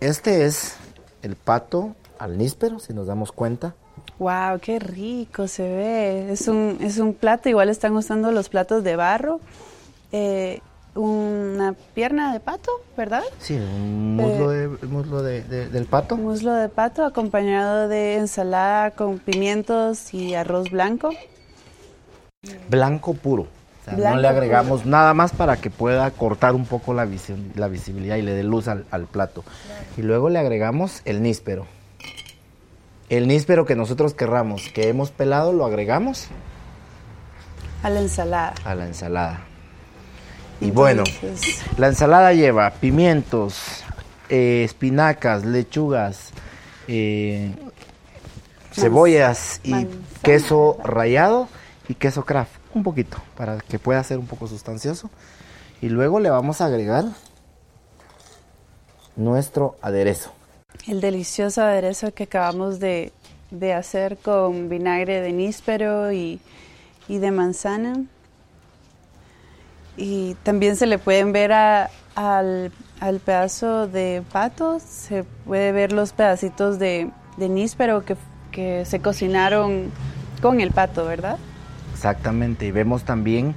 Este 0.00 0.44
es 0.44 0.76
el 1.22 1.36
pato 1.36 1.96
al 2.18 2.36
níspero, 2.36 2.78
si 2.80 2.92
nos 2.92 3.06
damos 3.06 3.32
cuenta. 3.32 3.74
¡Wow! 4.18 4.58
¡Qué 4.60 4.78
rico 4.78 5.48
se 5.48 5.62
ve! 5.62 6.32
Es 6.32 6.48
un, 6.48 6.78
es 6.80 6.98
un 6.98 7.14
plato, 7.14 7.48
igual 7.48 7.70
están 7.70 7.96
usando 7.96 8.30
los 8.30 8.50
platos 8.50 8.84
de 8.84 8.94
barro. 8.94 9.40
Eh, 10.12 10.60
una 10.94 11.74
pierna 11.94 12.32
de 12.32 12.40
pato, 12.40 12.70
¿verdad? 12.96 13.22
Sí, 13.38 13.54
un 13.54 14.16
muslo, 14.16 14.52
eh, 14.52 14.68
de, 14.68 14.86
muslo 14.86 15.22
de, 15.22 15.42
del 15.42 15.86
pato. 15.86 16.16
Muslo 16.16 16.52
de 16.54 16.68
pato 16.68 17.04
acompañado 17.04 17.88
de 17.88 18.16
ensalada 18.16 18.90
con 18.92 19.18
pimientos 19.18 20.12
y 20.12 20.34
arroz 20.34 20.70
blanco. 20.70 21.10
Blanco 22.68 23.14
puro. 23.14 23.42
O 23.42 23.84
sea, 23.84 24.10
no 24.10 24.16
le 24.20 24.28
agregamos 24.28 24.84
nada 24.84 25.14
más 25.14 25.32
para 25.32 25.56
que 25.56 25.70
pueda 25.70 26.10
cortar 26.10 26.54
un 26.54 26.66
poco 26.66 26.92
la, 26.92 27.04
visión, 27.04 27.52
la 27.54 27.68
visibilidad 27.68 28.16
y 28.16 28.22
le 28.22 28.34
dé 28.34 28.42
luz 28.42 28.68
al, 28.68 28.84
al 28.90 29.06
plato. 29.06 29.44
Y 29.96 30.02
luego 30.02 30.28
le 30.28 30.38
agregamos 30.38 31.00
el 31.04 31.22
níspero. 31.22 31.66
El 33.08 33.26
níspero 33.26 33.64
que 33.64 33.74
nosotros 33.74 34.12
querramos, 34.12 34.68
que 34.74 34.88
hemos 34.88 35.10
pelado, 35.10 35.54
lo 35.54 35.64
agregamos. 35.64 36.28
A 37.82 37.88
la 37.88 38.00
ensalada. 38.00 38.54
A 38.64 38.74
la 38.74 38.86
ensalada. 38.86 39.47
Y 40.60 40.70
bueno, 40.72 41.04
la 41.76 41.88
ensalada 41.88 42.32
lleva 42.32 42.70
pimientos, 42.70 43.84
eh, 44.28 44.64
espinacas, 44.64 45.44
lechugas, 45.44 46.30
eh, 46.88 47.52
cebollas 48.72 49.60
y 49.62 49.86
queso 50.22 50.78
rallado 50.82 51.48
y 51.88 51.94
queso 51.94 52.24
craft, 52.24 52.50
un 52.74 52.82
poquito, 52.82 53.18
para 53.36 53.58
que 53.58 53.78
pueda 53.78 54.02
ser 54.02 54.18
un 54.18 54.26
poco 54.26 54.48
sustancioso. 54.48 55.10
Y 55.80 55.90
luego 55.90 56.18
le 56.18 56.28
vamos 56.28 56.60
a 56.60 56.66
agregar 56.66 57.04
nuestro 59.14 59.76
aderezo. 59.80 60.32
El 60.88 61.00
delicioso 61.00 61.62
aderezo 61.62 62.12
que 62.12 62.24
acabamos 62.24 62.80
de, 62.80 63.12
hacer 63.76 64.16
con 64.16 64.68
vinagre 64.68 65.20
de 65.20 65.32
níspero 65.32 66.12
y, 66.12 66.40
y 67.06 67.18
de 67.18 67.30
manzana 67.30 68.04
y 69.98 70.36
también 70.44 70.76
se 70.76 70.86
le 70.86 70.98
pueden 70.98 71.32
ver 71.32 71.52
al, 71.52 71.90
al, 72.14 73.20
pedazo 73.20 73.88
de 73.88 74.22
pato, 74.32 74.78
se 74.80 75.24
puede 75.44 75.72
ver 75.72 75.92
los 75.92 76.12
pedacitos 76.12 76.78
de, 76.78 77.10
níspero 77.36 78.04
que, 78.04 78.16
que, 78.52 78.84
se 78.84 79.00
cocinaron 79.00 79.90
con 80.40 80.60
el 80.60 80.70
pato, 80.70 81.04
¿verdad? 81.04 81.36
Exactamente, 81.92 82.66
y 82.66 82.70
vemos 82.70 83.02
también 83.02 83.54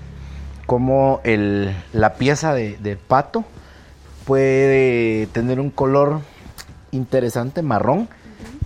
cómo 0.66 1.22
el, 1.24 1.74
la 1.94 2.16
pieza 2.16 2.54
de 2.54 2.98
pato 3.08 3.46
puede 4.26 5.28
tener 5.28 5.60
un 5.60 5.70
color 5.70 6.22
interesante, 6.92 7.62
marrón, 7.62 8.10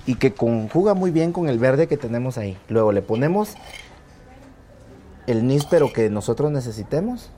y 0.06 0.16
que 0.16 0.34
conjuga 0.34 0.94
muy 0.94 1.12
bien 1.12 1.32
con 1.32 1.50
el 1.50 1.60
verde 1.60 1.88
que 1.88 1.98
tenemos 1.98 2.38
ahí. 2.38 2.58
Luego 2.70 2.92
le 2.92 3.02
ponemos 3.02 3.56
el 5.28 5.48
níspero 5.48 5.92
que 5.92 6.10
nosotros 6.10 6.52
necesitemos 6.52 7.32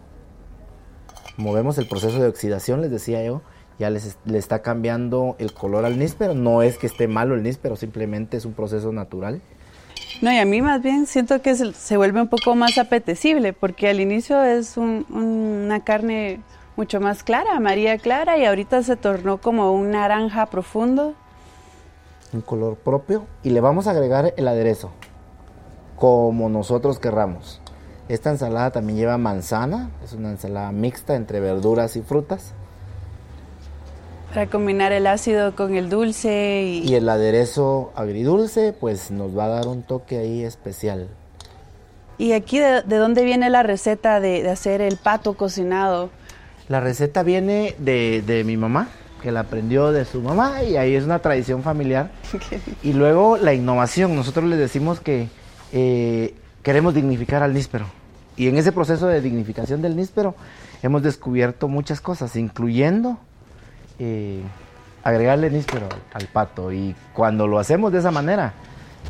movemos 1.38 1.78
el 1.78 1.88
proceso 1.88 2.19
de 2.19 2.28
oxidación, 2.28 2.82
les 2.82 2.91
decía 2.91 3.23
yo, 3.23 3.41
ya 3.80 3.89
les, 3.89 4.17
le 4.26 4.38
está 4.38 4.62
cambiando 4.62 5.36
el 5.39 5.54
color 5.54 5.86
al 5.86 5.97
níspero. 6.00 6.34
No 6.34 6.62
es 6.62 6.78
que 6.78 6.88
esté 6.88 7.08
malo 7.08 7.36
el 7.36 7.43
níspero, 7.43 7.76
simplemente 7.76 8.38
es 8.38 8.45
un 8.45 8.54
proceso 8.54 8.91
natural. 8.91 9.41
No, 10.21 10.32
y 10.32 10.38
a 10.38 10.45
mí 10.45 10.62
más 10.62 10.82
bien 10.82 11.06
siento 11.06 11.41
que 11.41 11.56
se, 11.56 11.97
vuelve 11.97 12.21
un 12.21 12.28
poco 12.28 12.56
más 12.56 12.78
apetecible, 12.78 13.54
porque 13.54 13.88
al 13.88 14.00
inicio 14.00 14.43
es 14.43 14.76
una 14.78 15.84
carne 15.84 16.41
mucho 16.76 17.00
más 17.00 17.23
clara, 17.23 17.56
amarilla 17.56 17.97
clara, 17.97 18.38
y 18.38 18.45
ahorita 18.45 18.82
se 18.82 18.95
tornó 18.95 19.39
como 19.39 19.71
un 19.73 19.91
naranja 19.91 20.47
profundo. 20.47 21.13
Un 22.34 22.41
color 22.41 22.78
propio, 22.78 23.26
y 23.43 23.52
le 23.52 23.62
vamos 23.62 23.88
a 23.88 23.91
agregar 23.91 24.34
el 24.38 24.47
aderezo, 24.47 24.91
como 25.95 26.50
nosotros 26.50 26.97
querramos. 26.97 27.62
Esta 28.09 28.29
ensalada 28.29 28.71
también 28.71 28.97
lleva 28.97 29.17
manzana, 29.17 29.89
es 30.03 30.13
una 30.13 30.31
ensalada 30.31 30.71
mixta 30.71 31.15
entre 31.15 31.41
verduras 31.41 31.97
y 31.97 32.01
frutas. 32.01 32.53
Para 34.29 34.47
combinar 34.47 34.93
el 34.93 35.07
ácido 35.07 35.55
con 35.55 35.75
el 35.75 35.89
dulce 35.89 36.63
y... 36.63 36.87
Y 36.87 36.95
el 36.95 37.09
aderezo 37.09 37.91
agridulce, 37.95 38.73
pues 38.73 39.11
nos 39.11 39.37
va 39.37 39.45
a 39.45 39.49
dar 39.49 39.67
un 39.67 39.83
toque 39.83 40.19
ahí 40.19 40.43
especial. 40.43 41.09
¿Y 42.17 42.31
aquí 42.31 42.59
de, 42.59 42.81
dónde 42.83 43.25
viene 43.25 43.49
la 43.49 43.63
receta 43.63 44.19
de, 44.19 44.49
hacer 44.49 44.81
el 44.81 44.97
pato 44.97 45.33
cocinado? 45.33 46.09
La 46.69 46.79
receta 46.79 47.23
viene 47.23 47.75
de, 47.77 48.43
mi 48.45 48.55
mamá, 48.55 48.87
que 49.21 49.31
la 49.31 49.41
aprendió 49.41 49.91
de 49.91 50.05
su 50.05 50.21
mamá 50.21 50.63
y 50.63 50.77
ahí 50.77 50.95
es 50.95 51.03
una 51.03 51.19
tradición 51.19 51.61
familiar. 51.61 52.09
y 52.83 52.93
luego 52.93 53.37
la 53.37 53.53
innovación, 53.53 54.15
nosotros 54.15 54.45
le 54.45 54.55
decimos 54.55 54.99
que 55.01 55.27
eh, 55.73 56.33
queremos 56.67 56.93
dignificar 56.93 57.43
al 57.43 57.53
níspero. 57.53 57.86
Y 58.36 58.49
en 58.49 58.58
ese 58.58 58.73
proceso 58.73 59.08
de 59.08 59.21
dignificación 59.21 59.82
del 59.82 59.95
níspero 59.95 60.36
hemos 60.84 61.01
descubierto 61.01 61.69
muchas 61.69 62.01
cosas, 62.01 62.36
incluyendo 62.36 63.17
eh, 63.99 64.41
agregarle 65.01 65.49
níspero 65.49 65.88
al 66.13 66.25
pato. 66.25 66.73
Y 66.73 66.94
cuando 67.13 67.48
lo 67.48 67.58
hacemos 67.58 67.94
de 67.94 68.00
esa 68.00 68.12
manera, 68.12 68.52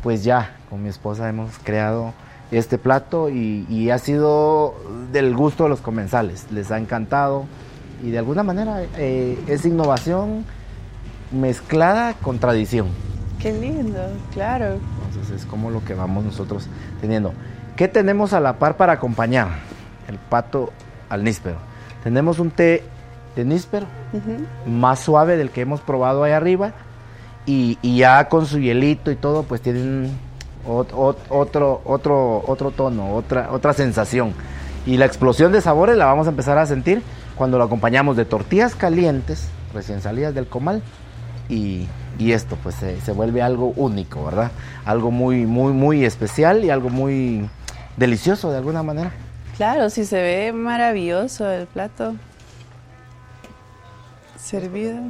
pues 0.04 0.22
ya 0.22 0.54
con 0.70 0.84
mi 0.84 0.88
esposa 0.88 1.28
hemos 1.28 1.58
creado 1.64 2.12
este 2.52 2.78
plato 2.78 3.28
y, 3.28 3.90
ha 3.90 3.98
sido 3.98 4.76
del 5.10 5.34
gusto 5.34 5.64
de 5.64 5.70
los 5.70 5.80
comensales. 5.80 6.46
Les 6.52 6.70
ha 6.70 6.78
encantado 6.78 7.46
y 8.04 8.12
de 8.12 8.18
alguna 8.18 8.44
manera 8.44 8.84
eh, 8.98 9.36
es 9.48 9.66
innovación 9.66 10.44
mezclada 11.32 12.14
con 12.22 12.38
tradición. 12.38 12.86
Qué 13.40 13.52
lindo, 13.52 14.00
claro. 14.32 14.78
Entonces 15.08 15.42
es 15.42 15.46
como 15.46 15.70
lo 15.70 15.84
que 15.84 15.94
vamos 15.94 16.24
nosotros 16.24 16.68
teniendo. 17.00 17.32
¿Qué 17.78 17.86
tenemos 17.86 18.32
a 18.32 18.40
la 18.40 18.54
par 18.58 18.76
para 18.76 18.94
acompañar 18.94 19.46
el 20.08 20.18
pato 20.18 20.72
al 21.08 21.22
níspero? 21.22 21.58
Tenemos 22.02 22.40
un 22.40 22.50
té 22.50 22.82
de 23.36 23.44
níspero, 23.44 23.86
más 24.66 24.98
suave 24.98 25.36
del 25.36 25.50
que 25.50 25.60
hemos 25.60 25.80
probado 25.80 26.24
ahí 26.24 26.32
arriba, 26.32 26.72
y, 27.46 27.78
ya 27.96 28.28
con 28.28 28.46
su 28.46 28.58
hielito 28.58 29.12
y 29.12 29.16
todo, 29.16 29.44
pues 29.44 29.62
tienen 29.62 30.10
otro, 30.66 31.16
otro, 31.28 31.80
otro, 31.84 32.42
otro 32.48 32.72
tono, 32.72 33.14
otra, 33.14 33.52
otra 33.52 33.72
sensación. 33.74 34.32
Y 34.84 34.96
la 34.96 35.04
explosión 35.04 35.52
de 35.52 35.60
sabores 35.60 35.96
la 35.96 36.06
vamos 36.06 36.26
a 36.26 36.30
empezar 36.30 36.58
a 36.58 36.66
sentir 36.66 37.00
cuando 37.36 37.58
lo 37.58 37.64
acompañamos 37.64 38.16
de 38.16 38.24
tortillas 38.24 38.74
calientes 38.74 39.50
recién 39.72 40.00
salidas 40.00 40.34
del 40.34 40.48
comal 40.48 40.82
y, 41.48 41.86
y 42.18 42.32
esto 42.32 42.58
pues 42.60 42.74
se, 42.74 43.00
se, 43.02 43.12
vuelve 43.12 43.40
algo 43.40 43.72
único, 43.76 44.24
¿verdad? 44.24 44.50
Algo 44.84 45.12
muy, 45.12 45.46
muy, 45.46 45.72
muy 45.72 46.04
especial 46.04 46.64
y 46.64 46.70
algo 46.70 46.90
muy 46.90 47.48
delicioso 47.98 48.50
de 48.50 48.58
alguna 48.58 48.82
manera. 48.82 49.12
Claro, 49.56 49.90
sí 49.90 50.04
se 50.04 50.22
ve 50.22 50.52
maravilloso 50.52 51.50
el 51.50 51.66
plato 51.66 52.14
servido. 54.36 55.00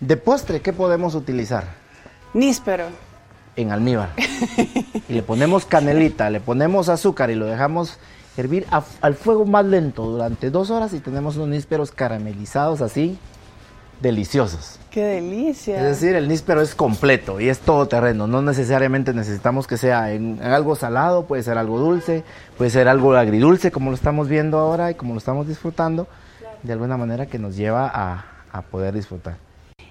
De 0.00 0.16
postre, 0.16 0.60
¿qué 0.60 0.72
podemos 0.72 1.14
utilizar? 1.14 1.64
Níspero. 2.34 2.84
En 3.56 3.72
almíbar. 3.72 4.10
y 5.08 5.12
le 5.12 5.22
ponemos 5.22 5.64
canelita, 5.64 6.30
le 6.30 6.40
ponemos 6.40 6.88
azúcar 6.88 7.30
y 7.30 7.34
lo 7.34 7.46
dejamos 7.46 7.98
hervir 8.36 8.66
a, 8.70 8.84
al 9.00 9.14
fuego 9.14 9.44
más 9.44 9.64
lento 9.64 10.04
durante 10.04 10.50
dos 10.50 10.70
horas 10.70 10.92
y 10.92 11.00
tenemos 11.00 11.36
unos 11.36 11.48
nísperos 11.48 11.90
caramelizados 11.90 12.80
así, 12.80 13.18
deliciosos. 14.00 14.78
¡Qué 14.90 15.02
delicia! 15.02 15.76
Es 15.76 16.00
decir, 16.00 16.16
el 16.16 16.28
níspero 16.28 16.60
es 16.60 16.74
completo 16.74 17.40
y 17.40 17.48
es 17.48 17.60
todo 17.60 17.86
terreno. 17.86 18.26
No 18.26 18.42
necesariamente 18.42 19.12
necesitamos 19.14 19.66
que 19.66 19.76
sea 19.76 20.12
en, 20.12 20.38
en 20.42 20.52
algo 20.52 20.74
salado, 20.74 21.26
puede 21.26 21.42
ser 21.42 21.58
algo 21.58 21.78
dulce, 21.78 22.24
puede 22.58 22.70
ser 22.70 22.88
algo 22.88 23.14
agridulce 23.14 23.70
como 23.70 23.90
lo 23.90 23.96
estamos 23.96 24.28
viendo 24.28 24.58
ahora 24.58 24.90
y 24.90 24.94
como 24.94 25.12
lo 25.12 25.18
estamos 25.18 25.46
disfrutando, 25.46 26.08
de 26.62 26.72
alguna 26.72 26.96
manera 26.96 27.26
que 27.26 27.38
nos 27.38 27.56
lleva 27.56 27.90
a, 27.92 28.24
a 28.52 28.62
poder 28.62 28.94
disfrutar. 28.94 29.36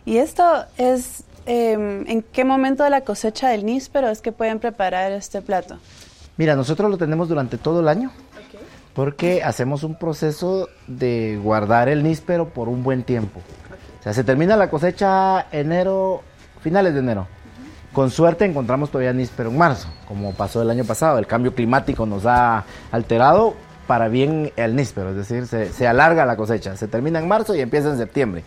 ¿Y 0.06 0.18
esto 0.18 0.66
es 0.78 1.24
eh, 1.46 1.74
en 1.74 2.22
qué 2.22 2.44
momento 2.44 2.84
de 2.84 2.90
la 2.90 3.02
cosecha 3.02 3.50
del 3.50 3.66
níspero 3.66 4.10
es 4.10 4.22
que 4.22 4.32
pueden 4.32 4.60
preparar 4.60 5.12
este 5.12 5.42
plato? 5.42 5.78
Mira, 6.38 6.56
nosotros 6.56 6.90
lo 6.90 6.98
tenemos 6.98 7.30
durante 7.30 7.58
todo 7.58 7.82
el 7.82 7.88
año 7.88 8.12
porque 8.94 9.44
hacemos 9.44 9.84
un 9.84 9.96
proceso 9.96 10.68
de 10.88 11.40
guardar 11.42 11.90
el 11.90 12.04
níspero 12.04 12.50
por 12.50 12.68
un 12.68 12.84
buen 12.84 13.04
tiempo. 13.04 13.40
Se 14.14 14.24
termina 14.24 14.56
la 14.56 14.70
cosecha 14.70 15.48
enero, 15.52 16.22
finales 16.62 16.94
de 16.94 17.00
enero. 17.00 17.28
Con 17.94 18.12
suerte 18.12 18.46
encontramos 18.46 18.92
todavía 18.92 19.14
níspero 19.14 19.50
en 19.50 19.58
marzo, 19.58 19.90
como 20.08 20.34
pasó 20.34 20.62
el 20.62 20.70
año 20.70 20.84
pasado. 20.84 21.18
El 21.18 21.28
cambio 21.28 21.54
climático 21.56 22.06
nos 22.06 22.26
ha 22.26 22.64
alterado 22.92 23.56
para 23.88 24.08
bien 24.08 24.54
el 24.56 24.76
níspero, 24.76 25.10
es 25.10 25.16
decir, 25.16 25.48
se, 25.48 25.88
alarga 25.88 26.26
la 26.26 26.38
cosecha. 26.38 26.78
Se 26.78 26.88
termina 26.88 27.20
en 27.20 27.28
marzo 27.28 27.56
y 27.56 27.62
empieza 27.62 27.90
en 27.90 27.98
septiembre. 27.98 28.44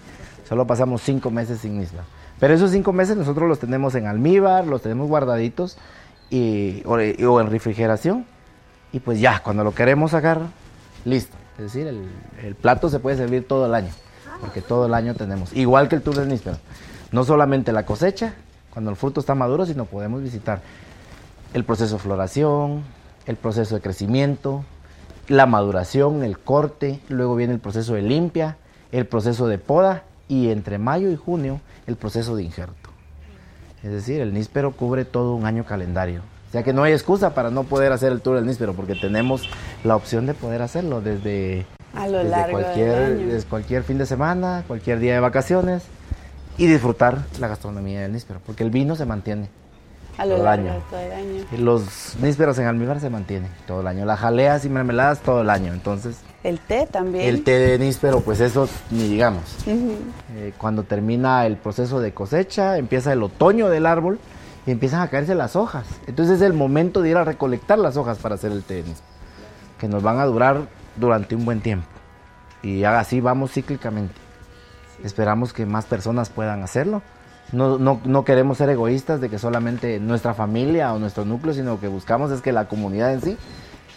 Solo 0.48 0.66
pasamos 0.66 1.02
cinco 1.02 1.30
meses 1.30 1.60
sin 1.60 1.78
níspero. 1.78 2.04
Pero 2.38 2.54
esos 2.54 2.70
cinco 2.70 2.92
meses 2.92 3.16
nosotros 3.16 3.48
los 3.48 3.58
tenemos 3.58 3.94
en 3.94 4.06
almíbar, 4.06 4.66
los 4.66 4.82
tenemos 4.82 5.08
guardaditos 5.08 5.78
o 6.84 7.00
en 7.40 7.50
refrigeración 7.50 8.26
y 8.92 9.00
pues 9.00 9.20
ya, 9.20 9.40
cuando 9.42 9.64
lo 9.64 9.74
queremos 9.74 10.10
sacar, 10.10 10.40
listo. 11.04 11.36
Es 11.56 11.64
decir, 11.64 11.86
el, 11.86 12.08
el, 12.42 12.54
plato 12.54 12.88
se 12.88 12.98
puede 12.98 13.16
servir 13.16 13.46
todo 13.46 13.66
el 13.66 13.74
año, 13.74 13.90
porque 14.42 14.60
todo 14.60 14.86
el 14.86 14.94
año 14.94 15.14
tenemos, 15.14 15.52
igual 15.54 15.88
que 15.88 15.94
el 15.94 16.02
tour 16.02 16.16
del 16.16 16.28
níspero. 16.28 16.58
No 17.12 17.22
solamente 17.22 17.72
la 17.72 17.86
cosecha, 17.86 18.34
cuando 18.70 18.90
el 18.90 18.96
fruto 18.96 19.20
está 19.20 19.36
maduro, 19.36 19.64
sino 19.64 19.84
podemos 19.84 20.20
visitar 20.20 20.60
el 21.54 21.64
proceso 21.64 21.94
de 21.94 22.02
floración, 22.02 22.82
el 23.26 23.36
proceso 23.36 23.76
de 23.76 23.80
crecimiento, 23.80 24.64
la 25.28 25.46
maduración, 25.46 26.24
el 26.24 26.40
corte, 26.40 26.98
luego 27.08 27.36
viene 27.36 27.52
el 27.54 27.60
proceso 27.60 27.94
de 27.94 28.02
limpia, 28.02 28.56
el 28.90 29.06
proceso 29.06 29.46
de 29.46 29.58
poda 29.58 30.02
y 30.26 30.50
entre 30.50 30.78
mayo 30.78 31.10
y 31.10 31.16
junio 31.16 31.60
el 31.86 31.94
proceso 31.94 32.34
de 32.34 32.42
injerto. 32.42 32.90
Es 33.84 33.92
decir, 33.92 34.20
el 34.20 34.34
níspero 34.34 34.72
cubre 34.72 35.04
todo 35.04 35.34
un 35.34 35.46
año 35.46 35.64
calendario. 35.64 36.20
O 36.48 36.52
sea 36.52 36.64
que 36.64 36.72
no 36.72 36.82
hay 36.82 36.92
excusa 36.92 37.32
para 37.32 37.50
no 37.50 37.62
poder 37.62 37.92
hacer 37.92 38.10
el 38.10 38.20
tour 38.20 38.34
del 38.36 38.46
níspero, 38.46 38.74
porque 38.74 38.96
tenemos 38.96 39.48
la 39.84 39.94
opción 39.94 40.26
de 40.26 40.34
poder 40.34 40.62
hacerlo 40.62 41.00
desde, 41.00 41.64
A 41.94 42.06
lo 42.08 42.18
desde 42.18 42.30
largo 42.30 42.52
cualquier, 42.60 42.98
del 42.98 43.18
año. 43.20 43.32
desde 43.34 43.48
cualquier 43.48 43.82
fin 43.82 43.98
de 43.98 44.06
semana, 44.06 44.64
cualquier 44.66 44.98
día 44.98 45.14
de 45.14 45.20
vacaciones 45.20 45.82
y 46.58 46.66
disfrutar 46.66 47.18
la 47.38 47.48
gastronomía 47.48 48.00
del 48.02 48.12
níspero, 48.12 48.40
porque 48.44 48.62
el 48.64 48.70
vino 48.70 48.96
se 48.96 49.04
mantiene 49.06 49.48
A 50.18 50.24
lo 50.26 50.36
todo 50.36 50.38
el 50.38 50.44
largo 50.44 50.68
año. 50.68 50.74
de 50.74 50.84
todo 50.90 51.00
el 51.00 51.12
año. 51.12 51.44
Y 51.52 51.56
los 51.58 52.16
nísperos 52.20 52.58
en 52.58 52.66
almíbar 52.66 53.00
se 53.00 53.10
mantienen 53.10 53.50
todo 53.66 53.80
el 53.80 53.86
año. 53.86 54.04
Las 54.04 54.20
jaleas 54.20 54.64
y 54.64 54.68
mermeladas 54.68 55.20
todo 55.20 55.40
el 55.42 55.50
año. 55.50 55.72
Entonces, 55.72 56.18
El 56.44 56.58
té 56.60 56.86
también. 56.90 57.26
el 57.28 57.44
té 57.44 57.52
de 57.58 57.78
níspero, 57.78 58.20
pues 58.20 58.40
eso 58.40 58.68
ni 58.90 59.08
digamos. 59.08 59.42
Eh, 59.66 60.52
cuando 60.58 60.82
termina 60.84 61.46
el 61.46 61.56
proceso 61.56 62.00
de 62.00 62.12
cosecha, 62.12 62.78
empieza 62.78 63.12
el 63.12 63.22
otoño 63.22 63.68
del 63.68 63.86
árbol 63.86 64.18
y 64.66 64.70
empiezan 64.70 65.00
a 65.00 65.08
caerse 65.08 65.34
las 65.34 65.56
hojas. 65.56 65.86
Entonces 66.06 66.36
es 66.36 66.42
el 66.42 66.52
momento 66.52 67.00
de 67.02 67.10
ir 67.10 67.16
a 67.16 67.24
recolectar 67.24 67.78
las 67.78 67.96
hojas 67.96 68.18
para 68.18 68.34
hacer 68.36 68.52
el 68.52 68.62
té 68.62 68.74
de 68.74 68.82
níspero, 68.84 69.08
que 69.78 69.88
nos 69.88 70.02
van 70.02 70.18
a 70.20 70.24
durar 70.26 70.60
durante 70.96 71.34
un 71.34 71.44
buen 71.44 71.60
tiempo. 71.60 71.86
Y 72.62 72.84
así 72.84 73.20
vamos 73.20 73.52
cíclicamente. 73.52 74.14
Esperamos 75.04 75.52
que 75.52 75.66
más 75.66 75.84
personas 75.86 76.30
puedan 76.30 76.62
hacerlo. 76.62 77.02
No, 77.52 77.76
no, 77.78 78.00
no 78.04 78.24
queremos 78.24 78.58
ser 78.58 78.70
egoístas 78.70 79.20
de 79.20 79.28
que 79.28 79.38
solamente 79.38 79.98
nuestra 80.00 80.32
familia 80.32 80.92
o 80.94 80.98
nuestro 80.98 81.24
núcleo, 81.24 81.52
sino 81.52 81.78
que 81.80 81.88
buscamos 81.88 82.30
es 82.30 82.40
que 82.40 82.52
la 82.52 82.66
comunidad 82.68 83.12
en 83.12 83.20
sí 83.20 83.36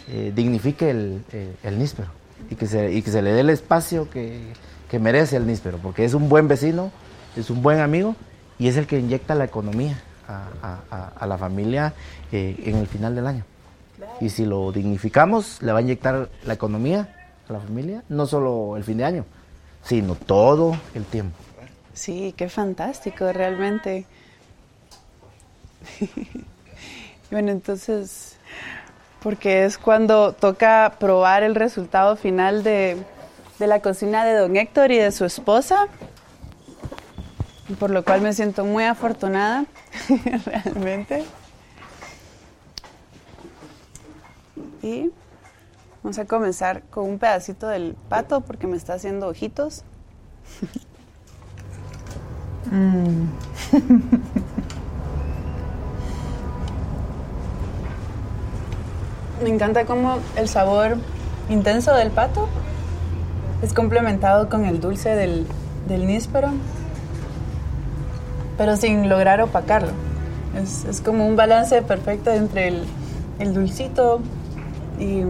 eh, 0.08 0.32
dignifique 0.34 0.90
el, 0.90 1.24
eh, 1.32 1.54
el 1.62 1.78
níspero 1.78 2.08
y 2.50 2.54
que, 2.56 2.66
se, 2.66 2.92
y 2.92 3.00
que 3.02 3.10
se 3.10 3.22
le 3.22 3.32
dé 3.32 3.40
el 3.40 3.50
espacio 3.50 4.10
que, 4.10 4.52
que 4.90 4.98
merece 4.98 5.36
el 5.36 5.46
níspero, 5.46 5.78
porque 5.78 6.04
es 6.04 6.12
un 6.12 6.28
buen 6.28 6.48
vecino, 6.48 6.90
es 7.36 7.48
un 7.48 7.62
buen 7.62 7.80
amigo 7.80 8.14
y 8.58 8.68
es 8.68 8.76
el 8.76 8.86
que 8.86 8.98
inyecta 8.98 9.34
la 9.34 9.44
economía 9.44 9.98
a, 10.28 10.42
a- 10.62 10.80
a- 10.90 11.12
a 11.18 11.26
la 11.26 11.38
familia 11.38 11.94
eh, 12.32 12.56
en 12.64 12.76
el 12.76 12.86
final 12.88 13.14
del 13.14 13.26
año. 13.26 13.44
Y 14.20 14.30
si 14.30 14.44
lo 14.44 14.72
dignificamos, 14.72 15.62
le 15.62 15.72
va 15.72 15.78
a 15.78 15.82
inyectar 15.82 16.28
la 16.44 16.54
economía 16.54 17.14
a 17.48 17.52
la 17.52 17.60
familia, 17.60 18.02
no 18.08 18.26
solo 18.26 18.76
el 18.76 18.84
fin 18.84 18.98
de 18.98 19.04
año, 19.04 19.24
sino 19.82 20.14
todo 20.14 20.78
el 20.94 21.04
tiempo. 21.04 21.36
Sí, 21.92 22.34
qué 22.36 22.48
fantástico, 22.48 23.32
realmente. 23.32 24.04
bueno, 27.30 27.52
entonces, 27.52 28.36
porque 29.22 29.64
es 29.64 29.78
cuando 29.78 30.32
toca 30.32 30.96
probar 30.98 31.42
el 31.42 31.54
resultado 31.54 32.16
final 32.16 32.62
de, 32.62 32.96
de 33.58 33.66
la 33.66 33.80
cocina 33.80 34.24
de 34.24 34.34
don 34.34 34.56
Héctor 34.56 34.92
y 34.92 34.98
de 34.98 35.12
su 35.12 35.24
esposa, 35.24 35.88
por 37.78 37.90
lo 37.90 38.04
cual 38.04 38.20
me 38.20 38.32
siento 38.32 38.64
muy 38.64 38.84
afortunada, 38.84 39.64
realmente. 40.44 41.24
Y 44.82 45.10
vamos 46.02 46.18
a 46.18 46.24
comenzar 46.24 46.82
con 46.90 47.04
un 47.04 47.18
pedacito 47.18 47.66
del 47.68 47.96
pato 48.08 48.40
porque 48.40 48.66
me 48.66 48.76
está 48.76 48.94
haciendo 48.94 49.28
ojitos. 49.28 49.84
Me 59.42 59.50
encanta 59.50 59.84
cómo 59.84 60.18
el 60.36 60.48
sabor 60.48 60.96
intenso 61.48 61.94
del 61.94 62.10
pato 62.10 62.48
es 63.62 63.72
complementado 63.72 64.48
con 64.48 64.64
el 64.64 64.80
dulce 64.80 65.10
del, 65.10 65.46
del 65.88 66.06
níspero, 66.06 66.48
pero 68.58 68.76
sin 68.76 69.08
lograr 69.08 69.40
opacarlo. 69.40 69.92
Es, 70.56 70.84
es 70.86 71.00
como 71.00 71.26
un 71.26 71.36
balance 71.36 71.82
perfecto 71.82 72.30
entre 72.30 72.68
el, 72.68 72.84
el 73.38 73.54
dulcito 73.54 74.20
y, 74.98 75.22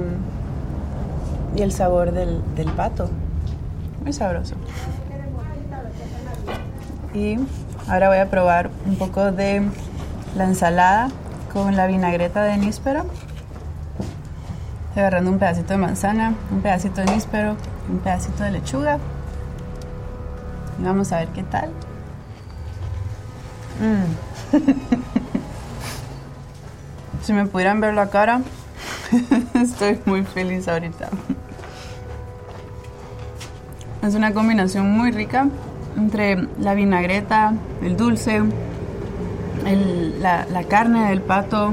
y 1.57 1.63
el 1.63 1.73
sabor 1.73 2.13
del, 2.13 2.43
del 2.55 2.71
pato. 2.73 3.09
Muy 4.03 4.13
sabroso. 4.13 4.55
Y 7.15 7.39
ahora 7.89 8.09
voy 8.09 8.19
a 8.19 8.31
probar 8.31 8.71
un 8.87 8.97
poco 8.97 9.33
de 9.33 9.63
la 10.37 10.45
ensalada 10.45 11.09
con 11.53 11.77
la 11.77 11.87
vinagreta 11.87 12.43
de 12.43 12.57
níspero. 12.59 13.07
Estoy 14.89 15.01
agarrando 15.01 15.31
un 15.31 15.39
pedacito 15.39 15.73
de 15.73 15.79
manzana, 15.79 16.35
un 16.51 16.61
pedacito 16.61 17.01
de 17.01 17.13
níspero, 17.13 17.57
un 17.91 17.99
pedacito 17.99 18.45
de 18.45 18.51
lechuga. 18.51 18.99
Y 20.79 20.85
vamos 20.85 21.11
a 21.13 21.19
ver 21.19 21.29
qué 21.29 21.43
tal. 21.43 21.71
Mm. 23.81 24.57
si 27.23 27.33
me 27.33 27.47
pudieran 27.47 27.81
ver 27.81 27.95
la 27.95 28.09
cara, 28.09 28.43
estoy 29.55 29.99
muy 30.05 30.23
feliz 30.23 30.69
ahorita. 30.69 31.09
Es 34.03 34.15
una 34.15 34.33
combinación 34.33 34.91
muy 34.91 35.11
rica 35.11 35.49
entre 35.97 36.47
la 36.61 36.75
vinagreta, 36.75 37.55
el 37.83 37.97
dulce, 37.97 38.43
la, 40.21 40.47
la 40.47 40.65
carne 40.65 41.09
del 41.09 41.23
pato, 41.23 41.73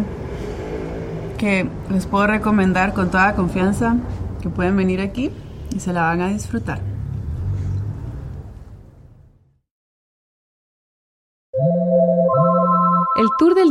que 1.37 1.67
les 1.91 2.05
puedo 2.05 2.25
recomendar 2.27 2.93
con 2.93 3.11
toda 3.11 3.35
confianza 3.35 3.97
que 4.41 4.49
pueden 4.49 4.77
venir 4.77 5.01
aquí 5.01 5.29
y 5.75 5.79
se 5.79 5.93
la 5.93 6.03
van 6.03 6.21
a 6.21 6.29
disfrutar. 6.29 6.92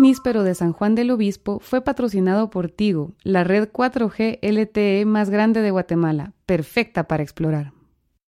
Níspero 0.02 0.42
de 0.42 0.54
San 0.54 0.72
Juan 0.72 0.94
del 0.94 1.12
Obispo 1.12 1.60
fue 1.60 1.80
patrocinado 1.80 2.50
por 2.50 2.68
Tigo, 2.68 3.12
la 3.22 3.44
red 3.44 3.70
4G 3.70 4.40
LTE 4.42 5.06
más 5.06 5.30
grande 5.30 5.62
de 5.62 5.70
Guatemala, 5.70 6.32
perfecta 6.44 7.04
para 7.04 7.22
explorar. 7.22 7.72